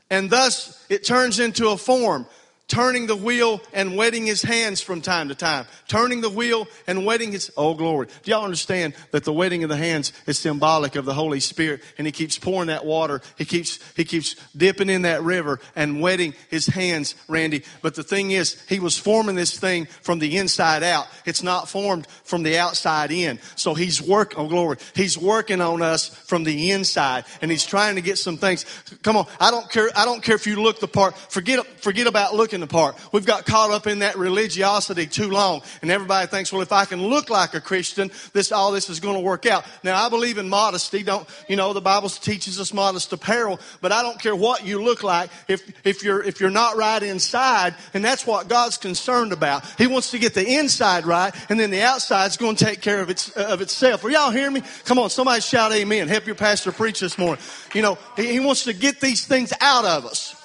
And 0.09 0.29
thus 0.29 0.81
it 0.89 1.03
turns 1.03 1.39
into 1.39 1.67
a 1.71 1.77
form 1.77 2.25
turning 2.71 3.05
the 3.05 3.17
wheel 3.17 3.59
and 3.73 3.97
wetting 3.97 4.25
his 4.25 4.41
hands 4.41 4.79
from 4.79 5.01
time 5.01 5.27
to 5.27 5.35
time. 5.35 5.65
Turning 5.89 6.21
the 6.21 6.29
wheel 6.29 6.69
and 6.87 7.05
wetting 7.05 7.33
his, 7.33 7.51
oh 7.57 7.73
glory. 7.73 8.07
Do 8.23 8.31
y'all 8.31 8.45
understand 8.45 8.93
that 9.11 9.25
the 9.25 9.33
wetting 9.33 9.63
of 9.63 9.69
the 9.69 9.75
hands 9.75 10.13
is 10.25 10.39
symbolic 10.39 10.95
of 10.95 11.03
the 11.03 11.13
Holy 11.13 11.41
Spirit 11.41 11.81
and 11.97 12.07
he 12.07 12.13
keeps 12.13 12.39
pouring 12.39 12.67
that 12.67 12.85
water. 12.85 13.19
He 13.37 13.43
keeps, 13.43 13.77
he 13.97 14.05
keeps 14.05 14.37
dipping 14.55 14.89
in 14.89 15.01
that 15.01 15.21
river 15.21 15.59
and 15.75 15.99
wetting 15.99 16.33
his 16.49 16.65
hands, 16.65 17.13
Randy. 17.27 17.63
But 17.81 17.95
the 17.95 18.03
thing 18.03 18.31
is, 18.31 18.61
he 18.69 18.79
was 18.79 18.97
forming 18.97 19.35
this 19.35 19.59
thing 19.59 19.87
from 20.01 20.19
the 20.19 20.37
inside 20.37 20.81
out. 20.81 21.07
It's 21.25 21.43
not 21.43 21.67
formed 21.67 22.07
from 22.23 22.43
the 22.43 22.57
outside 22.57 23.11
in. 23.11 23.39
So 23.57 23.73
he's 23.73 24.01
working, 24.01 24.39
oh 24.39 24.47
glory. 24.47 24.77
He's 24.95 25.17
working 25.17 25.59
on 25.59 25.81
us 25.81 26.07
from 26.07 26.45
the 26.45 26.71
inside 26.71 27.25
and 27.41 27.51
he's 27.51 27.65
trying 27.65 27.95
to 27.95 28.01
get 28.01 28.17
some 28.17 28.37
things. 28.37 28.65
Come 29.03 29.17
on. 29.17 29.27
I 29.41 29.51
don't 29.51 29.69
care. 29.69 29.89
I 29.93 30.05
don't 30.05 30.23
care 30.23 30.35
if 30.35 30.47
you 30.47 30.61
look 30.61 30.79
the 30.79 30.87
part. 30.87 31.17
Forget, 31.17 31.65
forget 31.81 32.07
about 32.07 32.33
looking 32.33 32.61
the 32.62 32.68
part. 32.68 32.96
We've 33.12 33.25
got 33.25 33.46
caught 33.46 33.72
up 33.72 33.88
in 33.88 34.00
that 34.00 34.18
religiosity 34.18 35.08
too 35.08 35.30
long, 35.30 35.62
and 35.82 35.91
everybody 35.91 36.27
thinks, 36.27 36.53
well, 36.53 36.62
if 36.62 36.72
I 36.72 36.86
can 36.86 37.08
look 37.08 37.30
like 37.30 37.53
a 37.53 37.62
Christian, 37.62 38.12
this 38.34 38.51
all 38.51 38.72
this 38.72 38.89
is 38.89 39.00
going 39.00 39.15
to 39.15 39.22
work 39.22 39.46
out. 39.46 39.65
Now, 39.84 40.03
I 40.03 40.10
believe 40.10 40.38
in 40.38 40.48
modesty. 40.48 41.03
Don't 41.03 41.27
you 41.50 41.56
know 41.56 41.74
the 41.74 41.82
Bible 41.82 42.10
teaches 42.10 42.60
us 42.60 42.74
modest 42.74 43.12
apparel, 43.12 43.60
but 43.82 43.91
I 43.91 44.01
don't 44.01 44.20
care 44.20 44.36
what 44.36 44.65
you 44.65 44.82
look 44.82 45.03
like 45.03 45.30
if 45.48 45.62
if 45.86 46.03
you're 46.03 46.24
if 46.24 46.39
you're 46.39 46.50
not 46.50 46.77
right 46.77 47.01
inside, 47.03 47.75
and 47.94 48.06
that's 48.06 48.25
what 48.25 48.48
God's 48.48 48.77
concerned 48.77 49.34
about. 49.34 49.65
He 49.77 49.88
wants 49.88 50.12
to 50.12 50.20
get 50.20 50.34
the 50.34 50.48
inside 50.48 51.06
right, 51.06 51.34
and 51.50 51.60
then 51.60 51.72
the 51.72 51.82
outside's 51.82 52.38
going 52.38 52.56
to 52.56 52.65
take 52.65 52.82
care 52.82 53.01
of 53.01 53.10
its 53.10 53.30
of 53.32 53.62
itself. 53.62 54.06
Are 54.06 54.10
y'all 54.10 54.32
hear 54.32 54.50
me? 54.50 54.62
Come 54.86 55.00
on, 55.00 55.10
somebody 55.10 55.41
shout 55.41 55.72
Amen. 55.72 56.08
Help 56.08 56.25
your 56.25 56.36
pastor 56.36 56.72
preach 56.72 57.00
this 57.00 57.18
morning. 57.18 57.44
You 57.74 57.82
know, 57.82 57.98
he, 58.15 58.27
he 58.34 58.39
wants 58.39 58.65
to 58.65 58.74
get 58.74 59.00
these 59.00 59.25
things 59.25 59.53
out 59.62 59.86
of 59.86 60.06
us. 60.06 60.40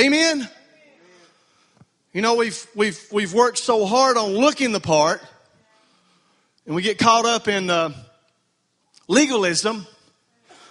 Amen? 0.00 0.48
You 2.14 2.22
know, 2.22 2.36
we've, 2.36 2.66
we've, 2.74 3.06
we've 3.12 3.34
worked 3.34 3.58
so 3.58 3.84
hard 3.84 4.16
on 4.16 4.30
looking 4.30 4.72
the 4.72 4.80
part, 4.80 5.20
and 6.64 6.74
we 6.74 6.80
get 6.80 6.96
caught 6.96 7.26
up 7.26 7.48
in 7.48 7.68
uh, 7.68 7.92
legalism. 9.08 9.86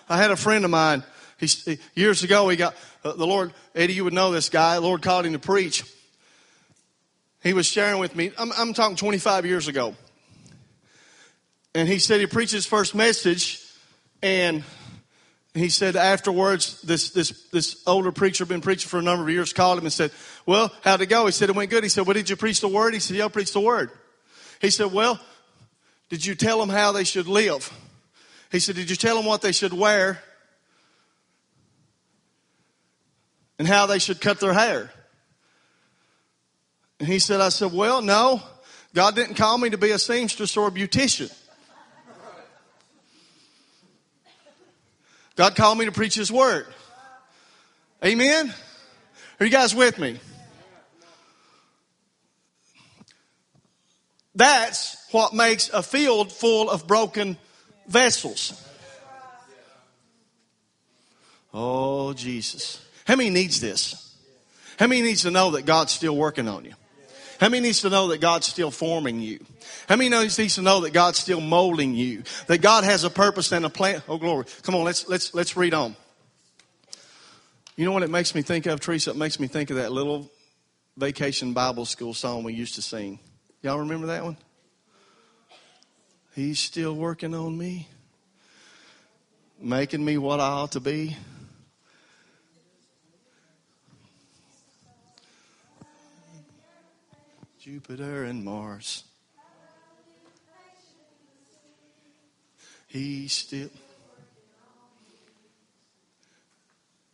I 0.10 0.18
had 0.18 0.32
a 0.32 0.36
friend 0.36 0.66
of 0.66 0.72
mine, 0.72 1.04
he, 1.38 1.78
years 1.94 2.24
ago, 2.24 2.50
he 2.50 2.58
got, 2.58 2.74
uh, 3.04 3.14
the 3.14 3.28
Lord, 3.28 3.54
Eddie, 3.76 3.94
you 3.94 4.04
would 4.04 4.14
know 4.14 4.32
this 4.32 4.50
guy, 4.50 4.74
the 4.74 4.82
Lord 4.82 5.04
called 5.04 5.28
him 5.28 5.34
to 5.34 5.40
preach. 5.40 5.84
He 7.44 7.54
was 7.54 7.68
sharing 7.68 8.00
with 8.00 8.16
me, 8.16 8.32
I'm, 8.36 8.52
I'm 8.58 8.74
talking 8.74 8.96
25 8.96 9.46
years 9.46 9.68
ago. 9.68 9.94
And 11.76 11.88
he 11.88 12.00
said 12.00 12.20
he 12.20 12.26
preached 12.26 12.54
his 12.54 12.66
first 12.66 12.96
message, 12.96 13.64
and 14.24 14.64
he 15.60 15.70
said 15.70 15.96
afterwards, 15.96 16.82
this, 16.82 17.10
this, 17.12 17.48
this 17.50 17.84
older 17.88 18.12
preacher, 18.12 18.46
been 18.46 18.62
preaching 18.62 18.88
for 18.88 19.00
a 19.00 19.02
number 19.02 19.24
of 19.24 19.30
years, 19.30 19.52
called 19.52 19.78
him 19.78 19.86
and 19.86 19.94
said, 19.94 20.12
well, 20.46 20.72
how'd 20.84 21.02
it 21.02 21.08
go? 21.08 21.26
He 21.26 21.32
said, 21.32 21.50
it 21.50 21.56
went 21.56 21.70
good. 21.70 21.84
He 21.84 21.90
said, 21.90 22.06
well, 22.06 22.14
did 22.14 22.30
you 22.30 22.36
preach 22.36 22.62
the 22.62 22.68
word? 22.68 22.94
He 22.94 23.00
said, 23.00 23.18
yeah, 23.18 23.26
I 23.26 23.28
preached 23.30 23.54
the 23.54 23.60
word. 23.60 23.92
He 24.62 24.70
said, 24.70 24.92
well, 24.92 25.20
did 26.10 26.26
you 26.26 26.36
tell 26.36 26.60
them 26.60 26.70
how 26.70 26.92
they 26.92 27.04
should 27.04 27.28
live? 27.28 27.72
He 28.52 28.60
said, 28.60 28.76
did 28.76 28.90
you 28.90 28.96
tell 28.96 29.16
them 29.16 29.26
what 29.26 29.42
they 29.42 29.52
should 29.52 29.74
wear? 29.74 30.22
And 33.58 33.68
how 33.68 33.86
they 33.86 34.00
should 34.00 34.22
cut 34.22 34.40
their 34.40 34.54
hair? 34.54 34.92
And 37.00 37.08
he 37.08 37.20
said, 37.20 37.42
I 37.42 37.50
said, 37.50 37.72
well, 37.72 38.02
no, 38.02 38.42
God 38.94 39.16
didn't 39.16 39.36
call 39.36 39.58
me 39.58 39.70
to 39.70 39.78
be 39.78 39.92
a 39.92 40.00
seamstress 40.00 40.58
or 40.58 40.68
a 40.68 40.72
beautician. 40.72 41.34
God 45.40 45.56
called 45.56 45.78
me 45.78 45.86
to 45.86 45.92
preach 45.94 46.16
His 46.16 46.30
Word. 46.30 46.68
Amen? 48.04 48.54
Are 49.40 49.46
you 49.46 49.50
guys 49.50 49.74
with 49.74 49.98
me? 49.98 50.20
That's 54.36 54.98
what 55.12 55.34
makes 55.34 55.70
a 55.70 55.82
field 55.82 56.34
full 56.34 56.70
of 56.70 56.88
broken 56.88 57.38
vessels. 57.88 58.62
Oh, 61.54 62.12
Jesus. 62.12 62.86
How 63.08 63.16
many 63.16 63.30
needs 63.30 63.62
this? 63.62 64.14
How 64.78 64.88
many 64.88 65.04
needs 65.04 65.22
to 65.22 65.32
know 65.32 65.52
that 65.52 65.66
God's 65.66 65.94
still 65.94 66.18
working 66.18 66.50
on 66.50 66.66
you? 66.66 66.74
How 67.40 67.48
many 67.48 67.68
needs 67.68 67.82
to 67.82 67.90
know 67.90 68.10
that 68.10 68.20
God's 68.20 68.48
still 68.48 68.70
forming 68.70 69.22
you? 69.22 69.40
How 69.88 69.96
many 69.96 70.10
needs 70.10 70.56
to 70.56 70.62
know 70.62 70.82
that 70.82 70.92
God's 70.92 71.20
still 71.20 71.40
molding 71.40 71.96
you? 71.96 72.24
That 72.48 72.58
God 72.58 72.84
has 72.84 73.06
a 73.06 73.10
purpose 73.10 73.52
and 73.54 73.66
a 73.66 73.70
plan. 73.70 74.04
Oh, 74.10 74.18
glory. 74.18 74.46
Come 74.64 74.76
on, 74.76 74.84
let's, 74.84 75.08
let's, 75.08 75.34
let's 75.34 75.56
read 75.56 75.74
on. 75.74 75.96
You 77.78 77.86
know 77.86 77.94
what 77.94 78.04
it 78.04 78.10
makes 78.10 78.36
me 78.36 78.42
think 78.42 78.66
of, 78.66 78.82
Teresa? 78.82 79.12
It 79.12 79.16
makes 79.16 79.40
me 79.40 79.48
think 79.48 79.70
of 79.70 79.78
that 79.78 79.94
little 79.94 80.30
vacation 80.98 81.54
Bible 81.54 81.86
school 81.86 82.14
song 82.14 82.44
we 82.44 82.54
used 82.54 82.76
to 82.76 82.82
sing. 82.82 83.20
Y'all 83.62 83.80
remember 83.80 84.08
that 84.08 84.24
one? 84.26 84.36
He's 86.36 86.60
still 86.60 86.94
working 86.94 87.34
on 87.34 87.58
me, 87.58 87.88
making 89.62 90.04
me 90.04 90.18
what 90.18 90.42
I 90.42 90.48
ought 90.48 90.74
to 90.74 90.82
be. 90.82 91.16
Jupiter 97.72 98.24
and 98.24 98.44
Mars. 98.44 99.04
He 102.88 103.28
still. 103.28 103.70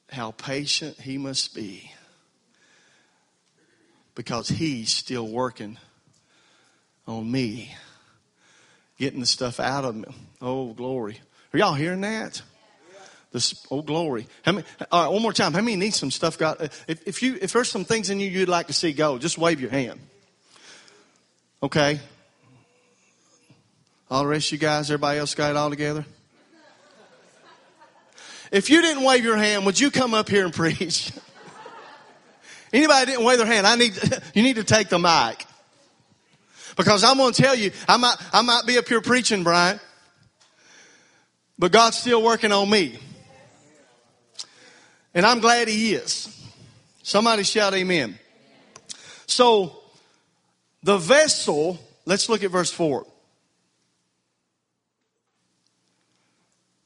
How 0.09 0.31
patient 0.31 0.97
he 0.97 1.17
must 1.17 1.53
be. 1.53 1.91
Because 4.15 4.47
he's 4.47 4.93
still 4.93 5.27
working 5.27 5.77
on 7.05 7.29
me. 7.29 7.75
Getting 8.97 9.19
the 9.19 9.25
stuff 9.25 9.59
out 9.59 9.83
of 9.83 9.93
me. 9.93 10.05
Oh, 10.41 10.71
glory. 10.71 11.19
Are 11.53 11.59
y'all 11.59 11.73
hearing 11.73 11.99
that? 12.01 12.41
This, 13.33 13.65
oh 13.69 13.81
glory. 13.81 14.25
How 14.45 14.53
many, 14.53 14.65
all 14.89 15.03
right, 15.03 15.11
one 15.11 15.21
more 15.21 15.33
time. 15.33 15.51
How 15.51 15.59
many 15.59 15.75
need 15.75 15.93
some 15.93 16.11
stuff 16.11 16.37
God, 16.37 16.71
if, 16.87 17.05
if 17.05 17.21
you 17.21 17.37
if 17.41 17.51
there's 17.51 17.69
some 17.69 17.83
things 17.83 18.09
in 18.09 18.21
you 18.21 18.29
you'd 18.29 18.47
like 18.47 18.67
to 18.67 18.73
see 18.73 18.93
go, 18.93 19.17
just 19.17 19.37
wave 19.37 19.59
your 19.59 19.71
hand. 19.71 19.99
Okay. 21.63 21.99
All 24.09 24.23
the 24.23 24.27
rest 24.27 24.47
of 24.47 24.51
you 24.53 24.57
guys, 24.59 24.89
everybody 24.91 25.19
else 25.19 25.33
got 25.33 25.51
it 25.51 25.57
all 25.57 25.69
together? 25.69 26.05
If 28.51 28.69
you 28.69 28.81
didn't 28.81 29.03
wave 29.03 29.23
your 29.23 29.37
hand, 29.37 29.65
would 29.65 29.79
you 29.79 29.89
come 29.89 30.13
up 30.13 30.29
here 30.29 30.45
and 30.45 30.53
preach? 30.53 31.11
Anybody 32.73 33.11
didn't 33.11 33.25
wave 33.25 33.37
their 33.37 33.47
hand, 33.47 33.65
I 33.65 33.75
need, 33.75 33.97
you 34.33 34.43
need 34.43 34.57
to 34.57 34.63
take 34.63 34.89
the 34.89 34.99
mic. 34.99 35.45
Because 36.75 37.03
I'm 37.03 37.17
going 37.17 37.33
to 37.33 37.41
tell 37.41 37.55
you, 37.55 37.71
I 37.87 37.97
might, 37.97 38.15
I 38.33 38.41
might 38.41 38.63
be 38.67 38.77
up 38.77 38.87
here 38.87 39.01
preaching, 39.01 39.43
Brian, 39.43 39.79
but 41.57 41.71
God's 41.71 41.97
still 41.97 42.21
working 42.21 42.51
on 42.51 42.69
me. 42.69 42.99
And 45.13 45.25
I'm 45.25 45.39
glad 45.39 45.69
he 45.69 45.93
is. 45.93 46.31
Somebody 47.01 47.43
shout 47.43 47.73
amen. 47.73 48.19
So, 49.25 49.81
the 50.85 50.99
vessel, 50.99 51.79
let's 52.05 52.29
look 52.29 52.43
at 52.43 52.51
verse 52.51 52.71
4. 52.71 53.07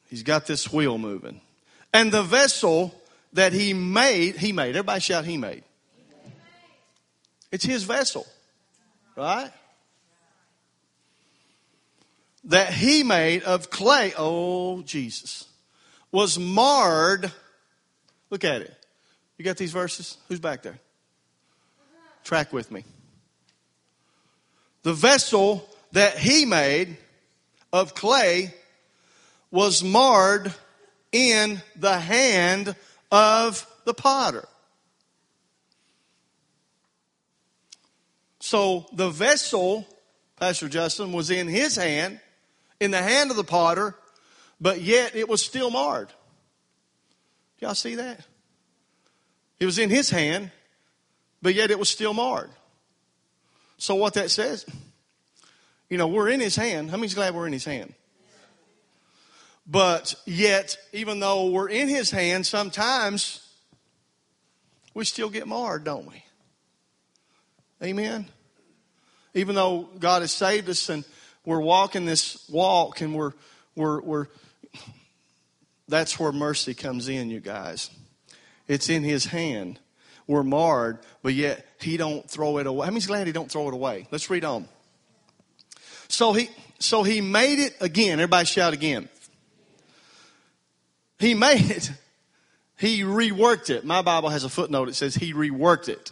He's 0.08 0.24
got 0.24 0.48
this 0.48 0.72
wheel 0.72 0.98
moving. 0.98 1.41
And 1.94 2.10
the 2.10 2.24
vessel 2.24 2.96
that 3.34 3.51
he 3.51 3.74
made, 3.74 4.38
he 4.38 4.53
made, 4.53 4.70
everybody 4.70 5.01
shout, 5.01 5.25
he 5.25 5.36
made. 5.36 5.63
It's 7.51 7.65
his 7.65 7.84
vessel, 7.84 8.25
right? 9.18 9.51
That 12.46 12.72
he 12.72 13.03
made 13.03 13.44
of 13.44 13.70
clay, 13.70 14.13
oh 14.18 14.82
Jesus, 14.84 15.46
was 16.10 16.39
marred. 16.39 17.34
Look 18.29 18.46
at 18.46 18.62
it. 18.62 18.74
You 19.38 19.44
got 19.44 19.58
these 19.58 19.74
verses? 19.74 20.15
Who's 20.29 20.39
back 20.39 20.62
there? 20.62 20.79
Track 22.24 22.53
with 22.53 22.72
me. 22.72 22.86
The 24.83 24.93
vessel 24.93 25.69
that 25.91 26.17
he 26.17 26.45
made 26.45 26.98
of 27.74 27.93
clay 27.93 28.53
was 29.51 29.83
marred 29.83 30.53
in 31.12 31.62
the 31.75 32.00
hand 32.00 32.75
of 33.12 33.65
the 33.86 33.93
potter. 33.93 34.48
So 38.39 38.88
the 38.93 39.09
vessel, 39.09 39.88
Pastor 40.38 40.69
Justin, 40.69 41.12
was 41.12 41.29
in 41.29 41.48
his 41.48 41.75
hand, 41.75 42.19
in 42.79 42.91
the 42.91 43.01
hand 43.01 43.31
of 43.31 43.38
the 43.38 43.43
potter, 43.43 43.95
but 44.62 44.81
yet 44.81 45.15
it 45.15 45.27
was 45.27 45.43
still 45.43 45.69
marred. 45.69 46.07
Do 47.59 47.65
y'all 47.65 47.75
see 47.75 47.95
that? 47.95 48.21
It 49.59 49.65
was 49.65 49.77
in 49.77 49.89
his 49.89 50.09
hand, 50.09 50.51
but 51.41 51.53
yet 51.53 51.71
it 51.71 51.77
was 51.77 51.89
still 51.89 52.13
marred. 52.13 52.50
So 53.79 53.95
what 53.95 54.13
that 54.15 54.29
says, 54.29 54.65
you 55.89 55.98
know, 55.98 56.07
we're 56.07 56.29
in 56.29 56.41
his 56.41 56.55
hand. 56.55 56.91
How 56.91 56.98
many's 56.98 57.15
glad 57.15 57.33
we're 57.33 57.48
in 57.48 57.53
his 57.53 57.65
hand? 57.65 57.93
But 59.65 60.15
yet, 60.25 60.77
even 60.91 61.19
though 61.19 61.50
we're 61.50 61.69
in 61.69 61.88
his 61.88 62.12
hand, 62.12 62.45
sometimes 62.45 63.48
we 64.93 65.05
still 65.05 65.29
get 65.29 65.48
marred, 65.48 65.86
don't 65.86 66.07
we? 66.07 66.24
Amen. 67.81 68.27
Even 69.33 69.55
though 69.55 69.88
God 69.98 70.24
has 70.24 70.33
saved 70.33 70.69
us 70.69 70.89
and 70.89 71.05
we're 71.45 71.62
walking 71.62 72.05
this 72.05 72.48
walk 72.50 73.00
and 73.00 73.15
we're 73.15 73.31
we're 73.75 74.01
we're 74.01 74.27
that's 75.88 76.19
where 76.19 76.31
mercy 76.33 76.74
comes 76.74 77.07
in, 77.07 77.29
you 77.29 77.39
guys. 77.39 77.89
It's 78.67 78.89
in 78.89 79.03
his 79.03 79.25
hand. 79.25 79.79
We're 80.29 80.43
marred, 80.43 81.00
but 81.24 81.33
yet 81.33 81.65
he 81.81 81.98
don't 81.98 82.29
throw 82.29 82.59
it 82.59 82.67
away. 82.67 82.86
How 82.86 82.91
many's 82.91 83.07
glad 83.07 83.25
he 83.25 83.33
don't 83.33 83.51
throw 83.51 83.67
it 83.67 83.74
away? 83.74 84.07
Let's 84.12 84.29
read 84.29 84.45
on. 84.45 84.67
So 86.07 86.33
he 86.33 86.51
so 86.77 87.01
he 87.01 87.19
made 87.19 87.57
it 87.57 87.75
again. 87.81 88.19
Everybody 88.19 88.45
shout 88.45 88.74
again. 88.74 89.09
He 91.17 91.33
made 91.33 91.71
it. 91.71 91.91
He 92.77 93.01
reworked 93.01 93.71
it. 93.71 93.83
My 93.83 94.03
Bible 94.03 94.29
has 94.29 94.43
a 94.43 94.50
footnote. 94.50 94.88
It 94.88 94.95
says 94.95 95.15
he 95.15 95.33
reworked 95.33 95.89
it. 95.89 96.12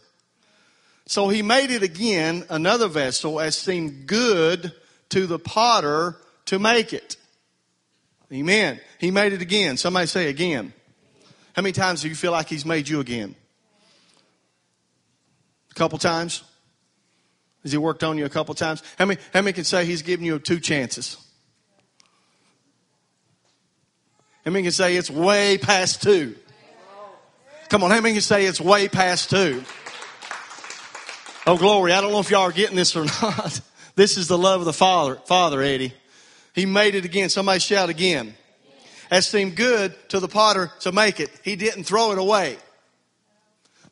So 1.06 1.30
he 1.30 1.44
made 1.44 1.70
it 1.70 1.84
again, 1.84 2.44
another 2.50 2.88
vessel, 2.88 3.40
as 3.40 3.56
seemed 3.56 4.08
good 4.08 4.74
to 5.10 5.28
the 5.28 5.38
potter 5.38 6.18
to 6.46 6.58
make 6.58 6.92
it. 6.92 7.18
Amen. 8.34 8.80
He 8.98 9.12
made 9.12 9.34
it 9.34 9.44
again. 9.44 9.78
Somebody 9.78 10.08
say 10.08 10.28
again. 10.28 10.74
How 11.56 11.62
many 11.62 11.74
times 11.74 12.02
do 12.02 12.10
you 12.10 12.16
feel 12.16 12.32
like 12.32 12.50
he's 12.50 12.66
made 12.66 12.90
you 12.90 13.00
again? 13.00 13.36
Couple 15.78 16.00
times? 16.00 16.44
Has 17.62 17.72
he 17.72 17.78
worked 17.78 18.04
on 18.04 18.18
you 18.18 18.26
a 18.26 18.30
couple 18.30 18.56
times? 18.56 18.82
How 18.98 19.06
many, 19.06 19.22
how 19.32 19.44
many 19.44 19.54
can 19.54 19.64
say 19.64 19.86
he's 19.86 20.02
given 20.02 20.26
you 20.26 20.40
two 20.40 20.60
chances? 20.60 21.18
How 24.44 24.50
many 24.50 24.64
can 24.64 24.72
say 24.72 24.96
it's 24.96 25.12
way 25.12 25.60
past 25.60 26.02
two? 26.02 26.36
Come 27.70 27.84
on, 27.84 27.92
how 27.92 28.02
many 28.02 28.14
can 28.14 28.24
say 28.24 28.46
it's 28.46 28.60
way 28.60 28.88
past 28.88 29.30
two? 29.30 29.64
Oh, 31.46 31.58
glory. 31.58 31.94
I 31.94 32.02
don't 32.02 32.12
know 32.12 32.22
if 32.22 32.32
y'all 32.32 32.42
are 32.42 32.52
getting 32.52 32.76
this 32.76 32.96
or 32.96 33.06
not. 33.22 33.62
This 33.94 34.18
is 34.18 34.28
the 34.28 34.38
love 34.38 34.62
of 34.62 34.66
the 34.66 34.74
Father, 34.74 35.18
Father, 35.26 35.62
Eddie. 35.62 35.94
He 36.56 36.66
made 36.66 36.96
it 36.96 37.06
again. 37.06 37.30
Somebody 37.30 37.60
shout 37.60 37.90
again. 37.90 38.34
As 39.12 39.28
seemed 39.28 39.56
good 39.56 39.96
to 40.10 40.20
the 40.20 40.28
potter 40.28 40.72
to 40.80 40.92
make 40.92 41.20
it. 41.20 41.30
He 41.44 41.56
didn't 41.56 41.84
throw 41.84 42.14
it 42.14 42.18
away. 42.18 42.58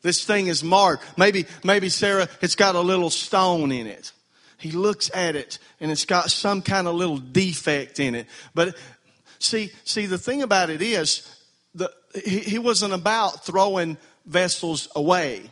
This 0.06 0.24
thing 0.24 0.46
is 0.46 0.62
marked. 0.62 1.18
Maybe, 1.18 1.46
maybe 1.64 1.88
Sarah, 1.88 2.28
it's 2.40 2.54
got 2.54 2.76
a 2.76 2.80
little 2.80 3.10
stone 3.10 3.72
in 3.72 3.88
it. 3.88 4.12
He 4.56 4.70
looks 4.70 5.10
at 5.12 5.34
it 5.34 5.58
and 5.80 5.90
it's 5.90 6.04
got 6.04 6.30
some 6.30 6.62
kind 6.62 6.86
of 6.86 6.94
little 6.94 7.18
defect 7.18 7.98
in 7.98 8.14
it. 8.14 8.28
But 8.54 8.76
see, 9.40 9.72
see, 9.82 10.06
the 10.06 10.16
thing 10.16 10.42
about 10.42 10.70
it 10.70 10.80
is, 10.80 11.28
the, 11.74 11.92
he, 12.24 12.38
he 12.38 12.58
wasn't 12.60 12.94
about 12.94 13.44
throwing 13.44 13.96
vessels 14.24 14.88
away. 14.94 15.50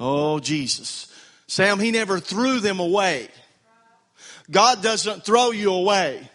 Oh, 0.00 0.40
Jesus. 0.40 1.06
Sam, 1.46 1.78
he 1.78 1.92
never 1.92 2.18
threw 2.18 2.58
them 2.58 2.80
away. 2.80 3.28
God 4.50 4.82
doesn't 4.82 5.24
throw 5.24 5.52
you 5.52 5.72
away. 5.72 6.28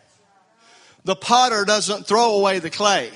The 1.03 1.17
potter 1.17 1.65
doesn't 1.65 2.07
throw 2.07 2.37
away 2.37 2.59
the 2.59 2.69
clay. 2.69 3.11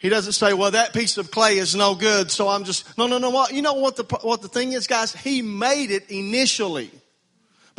He 0.00 0.08
doesn't 0.08 0.32
say, 0.32 0.54
well, 0.54 0.70
that 0.70 0.94
piece 0.94 1.18
of 1.18 1.30
clay 1.30 1.58
is 1.58 1.76
no 1.76 1.94
good, 1.94 2.30
so 2.30 2.48
I'm 2.48 2.64
just, 2.64 2.96
no, 2.96 3.06
no, 3.06 3.18
no, 3.18 3.28
what, 3.28 3.52
you 3.52 3.60
know 3.60 3.74
what 3.74 3.96
the, 3.96 4.04
what 4.22 4.40
the 4.40 4.48
thing 4.48 4.72
is, 4.72 4.86
guys? 4.86 5.14
He 5.14 5.42
made 5.42 5.90
it 5.90 6.10
initially. 6.10 6.90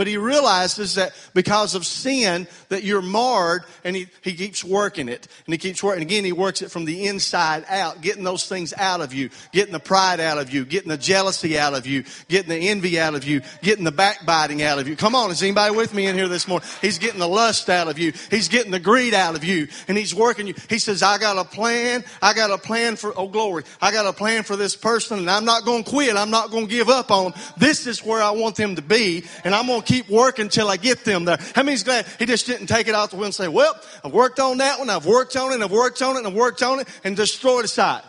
But 0.02 0.08
he 0.08 0.18
realizes 0.18 0.96
that 0.96 1.14
because 1.36 1.76
of 1.76 1.86
sin 1.86 2.48
that 2.70 2.84
you're 2.84 3.04
marred 3.04 3.66
and 3.84 3.96
he, 3.96 4.08
he 4.24 4.34
keeps 4.34 4.64
working 4.64 5.10
it. 5.10 5.28
And 5.46 5.54
he 5.54 5.60
keeps 5.60 5.84
working. 5.84 6.02
Again, 6.02 6.26
he 6.26 6.32
works 6.32 6.64
it 6.64 6.72
from 6.72 6.86
the 6.86 7.06
inside 7.06 7.66
out, 7.70 8.02
getting 8.02 8.24
those 8.24 8.48
things 8.48 8.74
out 8.76 9.02
of 9.02 9.14
you, 9.14 9.30
getting 9.52 9.74
the 9.74 9.80
pride 9.80 10.20
out 10.20 10.40
of 10.40 10.52
you, 10.52 10.66
getting 10.66 10.90
the 10.90 10.98
jealousy 10.98 11.56
out 11.60 11.76
of 11.76 11.86
you, 11.86 12.04
getting 12.30 12.50
the 12.50 12.70
envy 12.70 13.00
out 13.00 13.14
of 13.14 13.26
you, 13.26 13.42
getting 13.62 13.84
the 13.84 13.92
backbiting 13.92 14.64
out 14.64 14.80
of 14.80 14.88
you. 14.88 14.96
Come 14.96 15.14
on, 15.14 15.30
is 15.30 15.44
anybody 15.44 15.76
with 15.76 15.94
me 15.94 16.08
in 16.08 16.16
here 16.16 16.28
this 16.28 16.48
morning? 16.48 16.68
He's 16.82 16.98
getting 16.98 17.20
the 17.20 17.28
lust 17.28 17.70
out 17.70 17.88
of 17.88 18.00
you. 18.00 18.12
He's 18.32 18.48
getting 18.48 18.72
the 18.72 18.80
greed 18.80 19.14
out 19.14 19.36
of 19.36 19.44
you. 19.44 19.68
And 19.88 19.96
he's 19.96 20.16
working 20.16 20.48
you. 20.48 20.56
He 20.68 20.80
says, 20.80 21.04
I 21.04 21.20
got 21.20 21.38
a 21.38 21.48
plan. 21.48 22.04
I 22.24 22.34
got 22.34 22.50
a 22.50 22.58
plan 22.58 22.96
for, 22.96 23.14
oh 23.16 23.28
glory. 23.28 23.66
I 23.80 23.92
got 23.92 24.08
a 24.08 24.14
plan 24.14 24.42
for 24.42 24.56
this 24.56 24.76
person 24.76 25.20
and 25.20 25.30
I'm 25.30 25.46
not 25.46 25.64
going 25.64 25.84
to 25.84 25.90
quit. 25.92 26.16
I'm 26.16 26.32
not 26.32 26.50
going 26.50 26.66
to 26.66 26.72
give 26.72 26.90
up 26.90 27.12
on 27.12 27.26
them. 27.26 27.42
This 27.56 27.86
is 27.86 28.04
where 28.04 28.24
I 28.24 28.32
want 28.32 28.56
them 28.56 28.76
to 28.78 28.82
be. 28.82 29.26
And 29.44 29.54
I'm 29.54 29.68
going 29.68 29.82
to 29.82 29.91
keep 29.92 30.10
working 30.10 30.44
until 30.44 30.70
I 30.70 30.78
get 30.78 31.04
them 31.04 31.26
there. 31.26 31.38
How 31.54 31.64
many's 31.64 31.84
glad 31.84 32.06
he 32.18 32.26
just 32.26 32.46
didn't 32.46 32.68
take 32.68 32.88
it 32.88 32.96
out 32.96 33.10
the 33.10 33.18
window 33.18 33.26
and 33.26 33.36
say, 33.36 33.50
well, 33.50 33.78
I've 34.06 34.14
worked 34.14 34.40
on 34.40 34.60
that 34.60 34.80
one, 34.80 34.90
I've 34.90 35.06
worked 35.06 35.36
on 35.36 35.52
it, 35.52 35.62
I've 35.62 35.72
worked 35.72 36.02
on 36.02 36.16
it, 36.16 36.20
and 36.20 36.28
I've 36.28 36.34
worked 36.34 36.64
on 36.64 36.80
it, 36.80 36.88
and 37.04 37.16
destroyed 37.16 37.60
it 37.60 37.66
aside. 37.66 38.04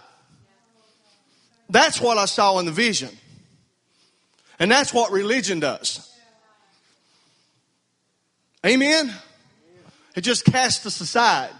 That's 1.68 2.00
what 2.00 2.18
I 2.18 2.26
saw 2.26 2.58
in 2.60 2.66
the 2.66 2.72
vision. 2.72 3.08
And 4.60 4.70
that's 4.70 4.94
what 4.94 5.10
religion 5.10 5.58
does. 5.58 6.08
Amen? 8.64 9.12
It 10.14 10.20
just 10.20 10.44
casts 10.44 10.86
us 10.86 11.00
aside. 11.00 11.50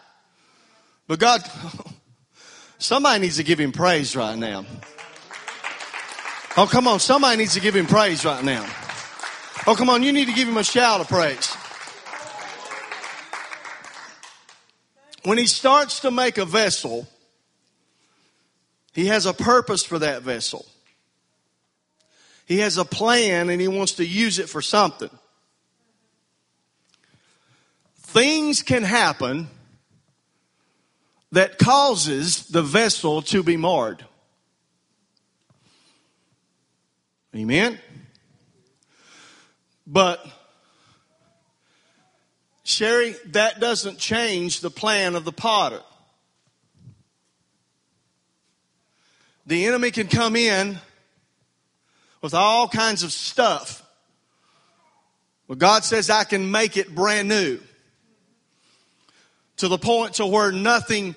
But 1.08 1.18
God, 1.18 1.42
somebody 2.78 3.22
needs 3.22 3.38
to 3.38 3.42
give 3.42 3.58
him 3.58 3.72
praise 3.72 4.14
right 4.14 4.38
now. 4.38 4.66
Oh, 6.56 6.68
come 6.70 6.86
on. 6.86 7.00
Somebody 7.00 7.38
needs 7.38 7.54
to 7.54 7.60
give 7.60 7.74
him 7.74 7.86
praise 7.86 8.24
right 8.24 8.44
now. 8.44 8.68
Oh, 9.66 9.76
come 9.76 9.88
on. 9.90 10.02
You 10.02 10.12
need 10.12 10.26
to 10.26 10.32
give 10.32 10.48
him 10.48 10.56
a 10.56 10.64
shout 10.64 11.00
of 11.00 11.08
praise. 11.08 11.56
When 15.24 15.38
he 15.38 15.46
starts 15.46 16.00
to 16.00 16.10
make 16.10 16.36
a 16.36 16.44
vessel, 16.44 17.06
he 18.92 19.06
has 19.06 19.24
a 19.24 19.32
purpose 19.32 19.84
for 19.84 20.00
that 20.00 20.22
vessel. 20.22 20.66
He 22.46 22.58
has 22.58 22.76
a 22.76 22.84
plan 22.84 23.48
and 23.50 23.60
he 23.60 23.68
wants 23.68 23.92
to 23.94 24.04
use 24.04 24.40
it 24.40 24.48
for 24.48 24.60
something. 24.60 25.10
Things 27.98 28.62
can 28.62 28.82
happen 28.82 29.48
that 31.30 31.58
causes 31.58 32.48
the 32.48 32.62
vessel 32.62 33.22
to 33.22 33.42
be 33.42 33.56
marred. 33.56 34.04
Amen. 37.34 37.78
But, 39.92 40.26
Sherry, 42.64 43.14
that 43.26 43.60
doesn't 43.60 43.98
change 43.98 44.60
the 44.60 44.70
plan 44.70 45.14
of 45.14 45.26
the 45.26 45.32
potter. 45.32 45.82
The 49.46 49.66
enemy 49.66 49.90
can 49.90 50.08
come 50.08 50.34
in 50.34 50.78
with 52.22 52.32
all 52.32 52.68
kinds 52.68 53.02
of 53.02 53.12
stuff. 53.12 53.86
But 55.46 55.58
God 55.58 55.84
says, 55.84 56.08
I 56.08 56.24
can 56.24 56.50
make 56.50 56.78
it 56.78 56.94
brand 56.94 57.28
new. 57.28 57.60
to 59.58 59.68
the 59.68 59.78
point 59.78 60.14
to 60.14 60.26
where 60.26 60.50
nothing 60.50 61.14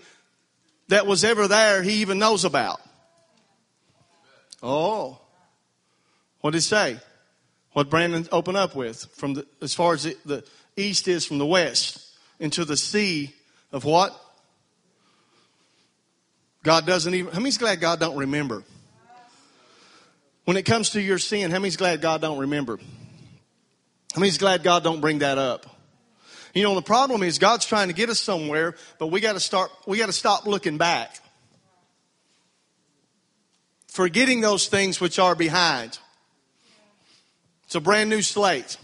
that 0.90 1.08
was 1.08 1.24
ever 1.24 1.48
there 1.48 1.82
he 1.82 2.02
even 2.02 2.20
knows 2.20 2.46
about. 2.46 2.80
Oh. 4.62 5.20
What 6.42 6.52
did 6.52 6.58
he 6.58 6.62
say? 6.62 7.00
What 7.76 7.90
Brandon 7.90 8.26
opened 8.32 8.56
up 8.56 8.74
with 8.74 9.06
from 9.18 9.34
the, 9.34 9.46
as 9.62 9.74
far 9.74 9.94
as 9.94 10.04
the, 10.04 10.16
the 10.26 10.46
east 10.78 11.10
is 11.10 11.26
from 11.26 11.40
the 11.40 11.46
west 11.46 12.10
into 12.40 12.64
the 12.64 12.78
sea 12.78 13.36
of 13.74 13.84
what? 13.84 14.18
God 16.64 16.86
doesn't 16.86 17.14
even, 17.14 17.34
how 17.34 17.40
many's 17.40 17.58
glad 17.58 17.82
God 17.82 18.00
don't 18.00 18.16
remember? 18.16 18.64
When 20.46 20.56
it 20.56 20.64
comes 20.64 20.92
to 20.92 21.02
your 21.02 21.20
sin, 21.20 21.52
how 21.52 21.60
many's 21.60 21.76
glad 21.76 22.00
God 22.00 22.22
don't 22.22 22.38
remember? 22.38 22.78
How 24.14 24.22
many's 24.22 24.38
glad 24.38 24.64
God 24.64 24.82
don't 24.82 25.02
bring 25.02 25.20
that 25.20 25.38
up? 25.38 25.66
You 26.54 26.64
know, 26.64 26.76
the 26.76 26.82
problem 26.82 27.24
is 27.24 27.40
God's 27.40 27.66
trying 27.66 27.90
to 27.90 27.94
get 27.94 28.10
us 28.10 28.22
somewhere, 28.22 28.76
but 29.00 29.08
we 29.08 29.20
got 29.20 29.34
to 29.34 29.42
start, 29.42 29.70
we 29.86 29.98
got 29.98 30.06
to 30.06 30.14
stop 30.14 30.48
looking 30.48 30.78
back. 30.78 31.20
Forgetting 33.90 34.40
those 34.40 34.70
things 34.70 35.02
which 35.02 35.20
are 35.20 35.36
behind. 35.36 36.00
It's 37.66 37.76
a 37.76 37.82
brand 37.82 38.10
new 38.10 38.22
slate. 38.22 38.78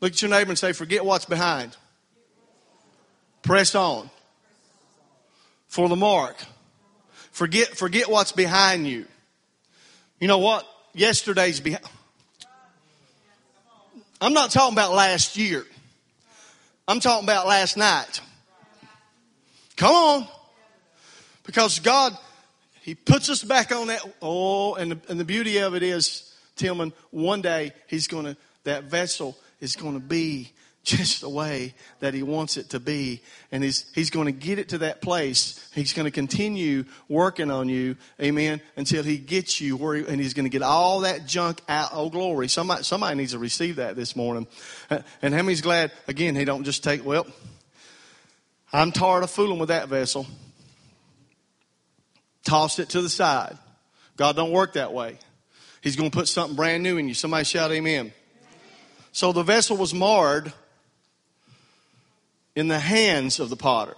Look 0.00 0.12
at 0.12 0.22
your 0.22 0.30
neighbor 0.30 0.50
and 0.50 0.58
say, 0.58 0.72
forget 0.72 1.04
what's 1.04 1.24
behind. 1.24 1.76
Press 3.42 3.74
on. 3.74 4.10
For 5.68 5.88
the 5.88 5.96
mark. 5.96 6.36
Forget, 7.30 7.68
forget 7.68 8.08
what's 8.10 8.32
behind 8.32 8.86
you. 8.86 9.06
You 10.20 10.28
know 10.28 10.38
what? 10.38 10.66
Yesterday's 10.92 11.60
behind. 11.60 11.84
I'm 14.20 14.32
not 14.32 14.50
talking 14.50 14.74
about 14.74 14.92
last 14.92 15.36
year. 15.36 15.64
I'm 16.86 17.00
talking 17.00 17.24
about 17.24 17.46
last 17.46 17.76
night. 17.76 18.20
Come 19.76 19.94
on. 19.94 20.28
Because 21.44 21.78
God, 21.80 22.16
He 22.82 22.94
puts 22.94 23.28
us 23.28 23.42
back 23.42 23.72
on 23.72 23.88
that. 23.88 24.00
Oh, 24.22 24.74
and 24.74 24.92
the, 24.92 25.00
and 25.08 25.18
the 25.18 25.24
beauty 25.24 25.58
of 25.58 25.74
it 25.74 25.82
is, 25.82 26.33
Tillman, 26.56 26.92
one 27.10 27.42
day 27.42 27.72
He's 27.86 28.06
going 28.08 28.24
to, 28.24 28.36
that 28.64 28.84
vessel 28.84 29.36
is 29.60 29.76
going 29.76 29.94
to 29.94 30.00
be 30.00 30.52
just 30.84 31.22
the 31.22 31.28
way 31.28 31.74
that 32.00 32.12
he 32.12 32.22
wants 32.22 32.58
it 32.58 32.70
to 32.70 32.78
be. 32.78 33.22
And 33.50 33.64
he's, 33.64 33.90
he's 33.94 34.10
going 34.10 34.26
to 34.26 34.32
get 34.32 34.58
it 34.58 34.68
to 34.68 34.78
that 34.78 35.00
place. 35.00 35.68
He's 35.74 35.94
going 35.94 36.04
to 36.04 36.10
continue 36.10 36.84
working 37.08 37.50
on 37.50 37.68
you, 37.70 37.96
amen, 38.20 38.60
until 38.76 39.02
he 39.02 39.16
gets 39.16 39.60
you 39.60 39.76
where, 39.76 39.96
he, 39.96 40.06
and 40.06 40.20
he's 40.20 40.34
going 40.34 40.44
to 40.44 40.50
get 40.50 40.62
all 40.62 41.00
that 41.00 41.26
junk 41.26 41.62
out. 41.68 41.90
Oh, 41.92 42.10
glory. 42.10 42.48
Somebody, 42.48 42.82
somebody 42.82 43.16
needs 43.16 43.32
to 43.32 43.38
receive 43.38 43.76
that 43.76 43.96
this 43.96 44.14
morning. 44.14 44.46
And 44.90 45.34
how 45.34 45.42
many's 45.42 45.62
glad, 45.62 45.90
again, 46.06 46.36
he 46.36 46.44
don't 46.44 46.64
just 46.64 46.84
take, 46.84 47.04
well, 47.04 47.26
I'm 48.72 48.92
tired 48.92 49.22
of 49.22 49.30
fooling 49.30 49.58
with 49.58 49.70
that 49.70 49.88
vessel. 49.88 50.26
Toss 52.44 52.78
it 52.78 52.90
to 52.90 53.00
the 53.00 53.08
side. 53.08 53.56
God 54.16 54.36
don't 54.36 54.52
work 54.52 54.74
that 54.74 54.92
way. 54.92 55.18
He's 55.84 55.96
going 55.96 56.10
to 56.10 56.16
put 56.16 56.28
something 56.28 56.56
brand 56.56 56.82
new 56.82 56.96
in 56.96 57.08
you. 57.08 57.12
Somebody 57.12 57.44
shout 57.44 57.70
amen. 57.70 58.14
So 59.12 59.32
the 59.32 59.42
vessel 59.42 59.76
was 59.76 59.92
marred 59.92 60.50
in 62.56 62.68
the 62.68 62.78
hands 62.78 63.38
of 63.38 63.50
the 63.50 63.56
potter. 63.56 63.94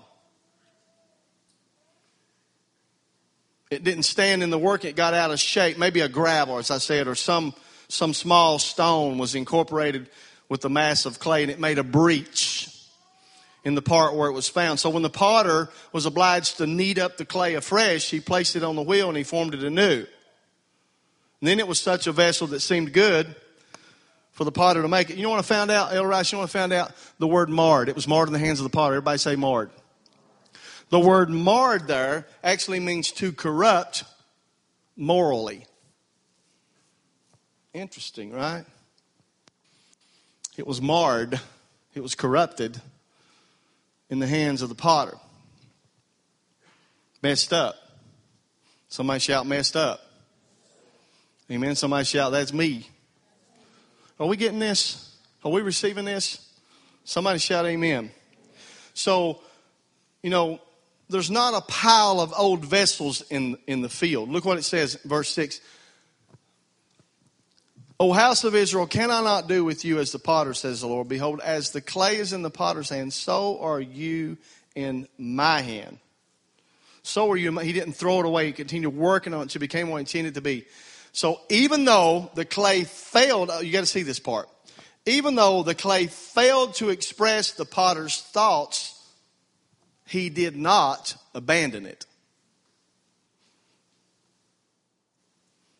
It 3.70 3.84
didn't 3.84 4.02
stand 4.02 4.42
in 4.42 4.50
the 4.50 4.58
work, 4.58 4.84
it 4.84 4.96
got 4.96 5.14
out 5.14 5.30
of 5.30 5.38
shape. 5.38 5.78
Maybe 5.78 6.00
a 6.00 6.08
gravel, 6.08 6.58
as 6.58 6.72
I 6.72 6.78
said, 6.78 7.06
or 7.06 7.14
some, 7.14 7.54
some 7.86 8.14
small 8.14 8.58
stone 8.58 9.16
was 9.16 9.36
incorporated 9.36 10.08
with 10.48 10.62
the 10.62 10.70
mass 10.70 11.06
of 11.06 11.20
clay 11.20 11.42
and 11.42 11.52
it 11.52 11.60
made 11.60 11.78
a 11.78 11.84
breach 11.84 12.68
in 13.64 13.76
the 13.76 13.82
part 13.82 14.16
where 14.16 14.28
it 14.28 14.32
was 14.32 14.48
found. 14.48 14.80
So 14.80 14.90
when 14.90 15.04
the 15.04 15.10
potter 15.10 15.68
was 15.92 16.04
obliged 16.04 16.56
to 16.56 16.66
knead 16.66 16.98
up 16.98 17.16
the 17.16 17.24
clay 17.24 17.54
afresh, 17.54 18.10
he 18.10 18.18
placed 18.18 18.56
it 18.56 18.64
on 18.64 18.74
the 18.74 18.82
wheel 18.82 19.06
and 19.06 19.16
he 19.16 19.22
formed 19.22 19.54
it 19.54 19.62
anew. 19.62 20.04
And 21.40 21.48
then 21.48 21.58
it 21.58 21.68
was 21.68 21.78
such 21.78 22.06
a 22.06 22.12
vessel 22.12 22.46
that 22.48 22.60
seemed 22.60 22.92
good 22.92 23.34
for 24.32 24.44
the 24.44 24.52
potter 24.52 24.82
to 24.82 24.88
make 24.88 25.10
it. 25.10 25.16
You 25.16 25.22
know 25.22 25.30
what 25.30 25.38
I 25.38 25.42
found 25.42 25.70
out, 25.70 25.94
El 25.94 26.06
Rice? 26.06 26.32
You 26.32 26.36
know 26.36 26.42
what 26.42 26.50
I 26.50 26.52
found 26.52 26.72
out? 26.72 26.92
The 27.18 27.26
word 27.26 27.48
marred. 27.48 27.88
It 27.88 27.94
was 27.94 28.08
marred 28.08 28.28
in 28.28 28.32
the 28.32 28.38
hands 28.38 28.60
of 28.60 28.64
the 28.64 28.70
potter. 28.70 28.94
Everybody 28.94 29.18
say 29.18 29.36
marred. 29.36 29.70
The 30.88 31.00
word 31.00 31.30
marred 31.30 31.88
there 31.88 32.26
actually 32.44 32.80
means 32.80 33.10
to 33.12 33.32
corrupt 33.32 34.04
morally. 34.96 35.66
Interesting, 37.74 38.32
right? 38.32 38.64
It 40.56 40.66
was 40.66 40.80
marred, 40.80 41.38
it 41.94 42.02
was 42.02 42.14
corrupted 42.14 42.80
in 44.08 44.20
the 44.20 44.26
hands 44.26 44.62
of 44.62 44.68
the 44.68 44.74
potter. 44.74 45.16
Messed 47.22 47.52
up. 47.52 47.74
Somebody 48.88 49.20
shout, 49.20 49.46
messed 49.46 49.76
up. 49.76 50.05
Amen. 51.50 51.76
Somebody 51.76 52.04
shout, 52.04 52.32
that's 52.32 52.52
me. 52.52 52.88
Are 54.18 54.26
we 54.26 54.36
getting 54.36 54.58
this? 54.58 55.16
Are 55.44 55.50
we 55.50 55.62
receiving 55.62 56.04
this? 56.04 56.44
Somebody 57.04 57.38
shout 57.38 57.66
amen. 57.66 58.10
So, 58.94 59.40
you 60.22 60.30
know, 60.30 60.60
there's 61.08 61.30
not 61.30 61.54
a 61.54 61.60
pile 61.60 62.20
of 62.20 62.32
old 62.36 62.64
vessels 62.64 63.22
in, 63.30 63.58
in 63.68 63.80
the 63.80 63.88
field. 63.88 64.28
Look 64.28 64.44
what 64.44 64.58
it 64.58 64.64
says, 64.64 64.96
verse 65.04 65.28
6. 65.30 65.60
O 68.00 68.12
house 68.12 68.42
of 68.42 68.56
Israel, 68.56 68.88
can 68.88 69.12
I 69.12 69.22
not 69.22 69.46
do 69.46 69.64
with 69.64 69.84
you 69.84 70.00
as 70.00 70.10
the 70.10 70.18
potter, 70.18 70.52
says 70.52 70.80
the 70.80 70.88
Lord? 70.88 71.08
Behold, 71.08 71.40
as 71.40 71.70
the 71.70 71.80
clay 71.80 72.16
is 72.16 72.32
in 72.32 72.42
the 72.42 72.50
potter's 72.50 72.88
hand, 72.88 73.12
so 73.12 73.60
are 73.60 73.80
you 73.80 74.36
in 74.74 75.06
my 75.16 75.60
hand. 75.60 75.98
So 77.04 77.30
are 77.30 77.36
you. 77.36 77.56
He 77.58 77.72
didn't 77.72 77.92
throw 77.92 78.18
it 78.18 78.26
away. 78.26 78.46
He 78.46 78.52
continued 78.52 78.96
working 78.96 79.32
on 79.32 79.40
it 79.40 79.42
until 79.44 79.58
it 79.58 79.60
became 79.60 79.88
what 79.88 79.98
he 79.98 80.00
intended 80.00 80.34
to 80.34 80.40
be. 80.40 80.66
So 81.16 81.40
even 81.48 81.86
though 81.86 82.30
the 82.34 82.44
clay 82.44 82.84
failed, 82.84 83.48
uh, 83.48 83.60
you 83.60 83.72
got 83.72 83.80
to 83.80 83.86
see 83.86 84.02
this 84.02 84.18
part. 84.18 84.50
Even 85.06 85.34
though 85.34 85.62
the 85.62 85.74
clay 85.74 86.08
failed 86.08 86.74
to 86.74 86.90
express 86.90 87.52
the 87.52 87.64
potter's 87.64 88.20
thoughts, 88.20 89.02
he 90.06 90.28
did 90.28 90.56
not 90.56 91.16
abandon 91.34 91.86
it. 91.86 92.04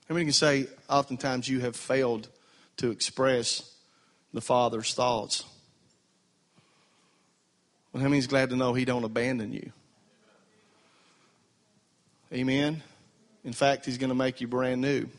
How 0.09 0.15
many 0.15 0.25
can 0.25 0.33
say, 0.33 0.69
oftentimes 0.89 1.47
you 1.47 1.61
have 1.61 1.77
failed 1.77 2.29
to 2.79 2.91
express 2.91 3.71
the 4.33 4.41
Father's 4.41 4.95
thoughts? 4.95 5.45
Well, 7.93 8.03
how 8.03 8.09
many's 8.09 8.27
glad 8.27 8.49
to 8.49 8.57
know 8.57 8.73
He 8.73 8.87
don't 8.87 9.05
abandon 9.05 9.53
you? 9.53 9.71
Amen. 12.33 12.83
In 13.45 13.53
fact, 13.53 13.85
He's 13.85 13.99
going 13.99 14.09
to 14.09 14.15
make 14.15 14.41
you 14.41 14.49
brand 14.49 14.81
new. 14.81 15.11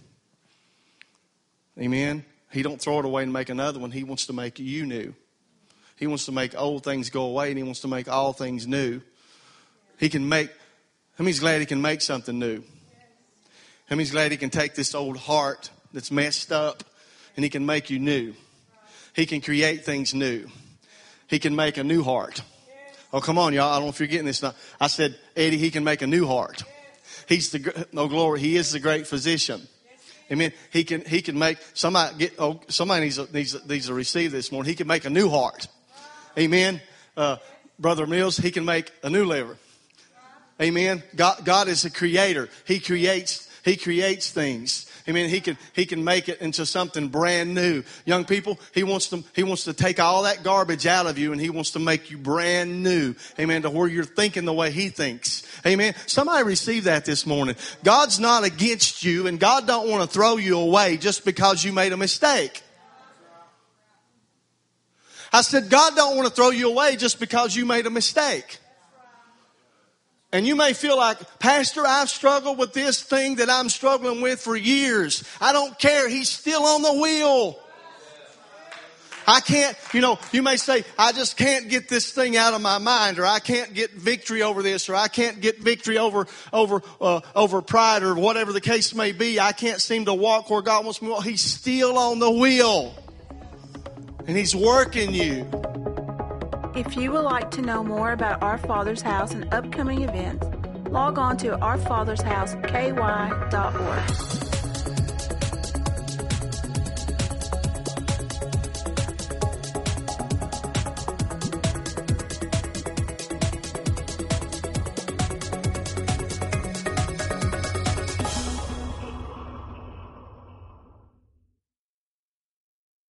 Amen. 1.80 2.26
He 2.52 2.64
don't 2.64 2.82
throw 2.82 3.00
it 3.00 3.06
away 3.06 3.24
and 3.24 3.32
make 3.32 3.50
another 3.50 3.80
one. 3.80 3.92
He 3.92 4.04
wants 4.04 4.26
to 4.28 4.34
make 4.34 4.60
you 4.60 4.86
new. 4.86 5.14
He 5.98 6.08
wants 6.08 6.26
to 6.26 6.32
make 6.32 6.60
old 6.60 6.84
things 6.84 7.10
go 7.10 7.24
away 7.24 7.50
and 7.50 7.58
he 7.58 7.64
wants 7.64 7.82
to 7.82 7.88
make 7.88 8.08
all 8.08 8.34
things 8.34 8.68
new. 8.68 9.02
He 10.00 10.10
can 10.10 10.28
make, 10.30 10.50
how 11.18 11.24
many's 11.24 11.40
glad 11.40 11.60
he 11.60 11.66
can 11.66 11.82
make 11.82 12.02
something 12.02 12.38
new? 12.38 12.64
How 13.90 13.96
many's 13.96 14.12
glad 14.12 14.32
he 14.32 14.38
can 14.38 14.50
take 14.50 14.76
this 14.76 14.94
old 14.94 15.18
heart 15.18 15.70
that's 15.94 16.12
messed 16.12 16.52
up 16.52 16.84
and 17.36 17.44
he 17.44 17.50
can 17.50 17.66
make 17.66 17.90
you 17.90 18.00
new? 18.00 18.34
He 19.14 19.26
can 19.26 19.42
create 19.42 19.86
things 19.86 20.14
new. 20.14 20.48
He 21.28 21.40
can 21.40 21.56
make 21.56 21.78
a 21.78 21.84
new 21.84 22.04
heart. 22.04 22.42
Oh, 23.12 23.22
come 23.22 23.38
on, 23.38 23.54
y'all. 23.54 23.70
I 23.70 23.76
don't 23.76 23.84
know 23.84 23.90
if 23.90 24.00
you're 24.00 24.08
getting 24.08 24.26
this. 24.28 24.44
Now. 24.44 24.54
I 24.80 24.88
said, 24.88 25.18
Eddie, 25.36 25.58
he 25.58 25.72
can 25.72 25.84
make 25.84 26.02
a 26.02 26.08
new 26.08 26.28
heart. 26.28 26.64
He's 27.28 27.50
the, 27.50 27.88
no 27.92 28.08
glory. 28.08 28.40
He 28.40 28.58
is 28.58 28.72
the 28.72 28.80
great 28.80 29.08
physician. 29.08 29.68
Amen. 30.32 30.52
He 30.72 30.84
can, 30.84 31.02
he 31.06 31.22
can 31.22 31.40
make, 31.40 31.58
somebody 31.74 32.18
get, 32.18 32.34
oh, 32.38 32.60
somebody 32.68 33.06
needs 33.06 33.16
to, 33.16 33.34
needs, 33.34 33.68
needs 33.68 33.88
to 33.88 33.94
receive 33.94 34.32
this 34.32 34.52
morning. 34.52 34.70
He 34.70 34.76
can 34.76 34.88
make 34.88 35.06
a 35.06 35.10
new 35.10 35.30
heart. 35.30 35.68
Amen. 36.38 36.82
Uh, 37.16 37.38
Brother 37.80 38.06
Mills, 38.06 38.38
he 38.38 38.52
can 38.52 38.66
make 38.66 38.92
a 39.04 39.10
new 39.10 39.26
liver. 39.26 39.58
Amen. 40.62 41.04
God, 41.16 41.46
God 41.46 41.68
is 41.68 41.86
a 41.86 41.92
creator. 41.92 42.50
He 42.66 42.80
creates, 42.80 43.47
he 43.68 43.76
creates 43.76 44.32
things. 44.32 44.86
Amen. 45.10 45.30
He 45.30 45.42
can, 45.42 45.58
he 45.74 45.86
can 45.86 46.04
make 46.04 46.30
it 46.30 46.42
into 46.42 46.66
something 46.66 47.08
brand 47.08 47.54
new. 47.54 47.84
Young 48.06 48.26
people, 48.26 48.60
he 48.74 48.84
wants 48.84 49.10
to, 49.10 49.24
he 49.34 49.44
wants 49.44 49.66
to 49.66 49.74
take 49.74 50.00
all 50.00 50.24
that 50.24 50.44
garbage 50.44 50.86
out 50.86 51.06
of 51.06 51.18
you 51.18 51.32
and 51.32 51.40
he 51.40 51.50
wants 51.50 51.72
to 51.72 51.80
make 51.80 52.12
you 52.12 52.18
brand 52.18 52.84
new. 52.84 53.16
Amen. 53.40 53.62
To 53.64 53.70
where 53.70 53.88
you're 53.88 54.04
thinking 54.04 54.46
the 54.46 54.54
way 54.54 54.72
he 54.72 54.90
thinks. 54.90 55.44
Amen. 55.66 55.96
Somebody 56.06 56.44
receive 56.44 56.86
that 56.86 57.06
this 57.06 57.26
morning. 57.26 57.56
God's 57.84 58.20
not 58.20 58.46
against 58.46 59.04
you 59.04 59.28
and 59.28 59.40
God 59.40 59.68
don't 59.68 59.90
want 59.90 60.02
to 60.02 60.14
throw 60.14 60.38
you 60.38 60.60
away 60.60 60.98
just 60.98 61.26
because 61.26 61.64
you 61.64 61.74
made 61.74 61.94
a 61.94 61.98
mistake. 61.98 62.64
I 65.32 65.42
said, 65.42 65.70
God 65.70 65.96
don't 65.96 66.16
want 66.16 66.28
to 66.30 66.34
throw 66.34 66.52
you 66.52 66.70
away 66.70 66.96
just 66.96 67.20
because 67.20 67.56
you 67.56 67.66
made 67.66 67.86
a 67.86 67.90
mistake. 67.90 68.60
And 70.34 70.46
you 70.46 70.56
may 70.56 70.74
feel 70.74 70.98
like, 70.98 71.40
Pastor, 71.40 71.86
I've 71.88 72.10
struggled 72.10 72.58
with 72.58 72.74
this 72.74 73.02
thing 73.02 73.36
that 73.36 73.50
I'm 73.50 73.70
struggling 73.70 74.22
with 74.22 74.42
for 74.42 74.56
years. 74.58 75.24
I 75.40 75.54
don't 75.54 75.78
care. 75.80 76.10
He's 76.10 76.28
still 76.28 76.64
on 76.64 76.82
the 76.82 76.94
wheel. 76.94 77.58
I 79.30 79.42
can't, 79.42 79.78
you 79.94 80.00
know, 80.00 80.18
you 80.32 80.42
may 80.42 80.56
say, 80.56 80.86
I 80.98 81.12
just 81.12 81.36
can't 81.36 81.70
get 81.70 81.90
this 81.90 82.12
thing 82.12 82.38
out 82.38 82.54
of 82.54 82.62
my 82.62 82.78
mind, 82.78 83.20
or 83.20 83.26
I 83.26 83.40
can't 83.40 83.74
get 83.74 83.92
victory 83.92 84.42
over 84.42 84.64
this, 84.64 84.88
or 84.88 84.96
I 84.96 85.10
can't 85.10 85.42
get 85.42 85.60
victory 85.60 85.98
over, 85.98 86.28
over, 86.54 86.82
uh, 87.02 87.20
over 87.36 87.62
pride, 87.62 88.04
or 88.04 88.16
whatever 88.16 88.54
the 88.54 88.62
case 88.62 88.96
may 88.96 89.12
be. 89.12 89.38
I 89.38 89.52
can't 89.52 89.82
seem 89.82 90.06
to 90.06 90.14
walk 90.14 90.50
where 90.50 90.62
God 90.62 90.86
wants 90.86 91.02
me 91.02 91.14
to. 91.14 91.22
He's 91.22 91.42
still 91.42 91.98
on 91.98 92.20
the 92.20 92.32
wheel. 92.32 92.96
And 94.28 94.38
He's 94.38 94.56
working 94.56 95.14
you. 95.14 95.46
If 96.78 96.96
you 96.96 97.12
would 97.14 97.24
like 97.24 97.50
to 97.52 97.62
know 97.64 97.84
more 97.84 98.12
about 98.12 98.44
Our 98.44 98.60
Father's 98.60 99.02
House 99.02 99.34
and 99.34 99.52
upcoming 99.52 100.04
events, 100.04 100.46
log 100.92 101.18
on 101.18 101.36
to 101.38 101.58
ourfathersHouseKY.org. 101.58 104.47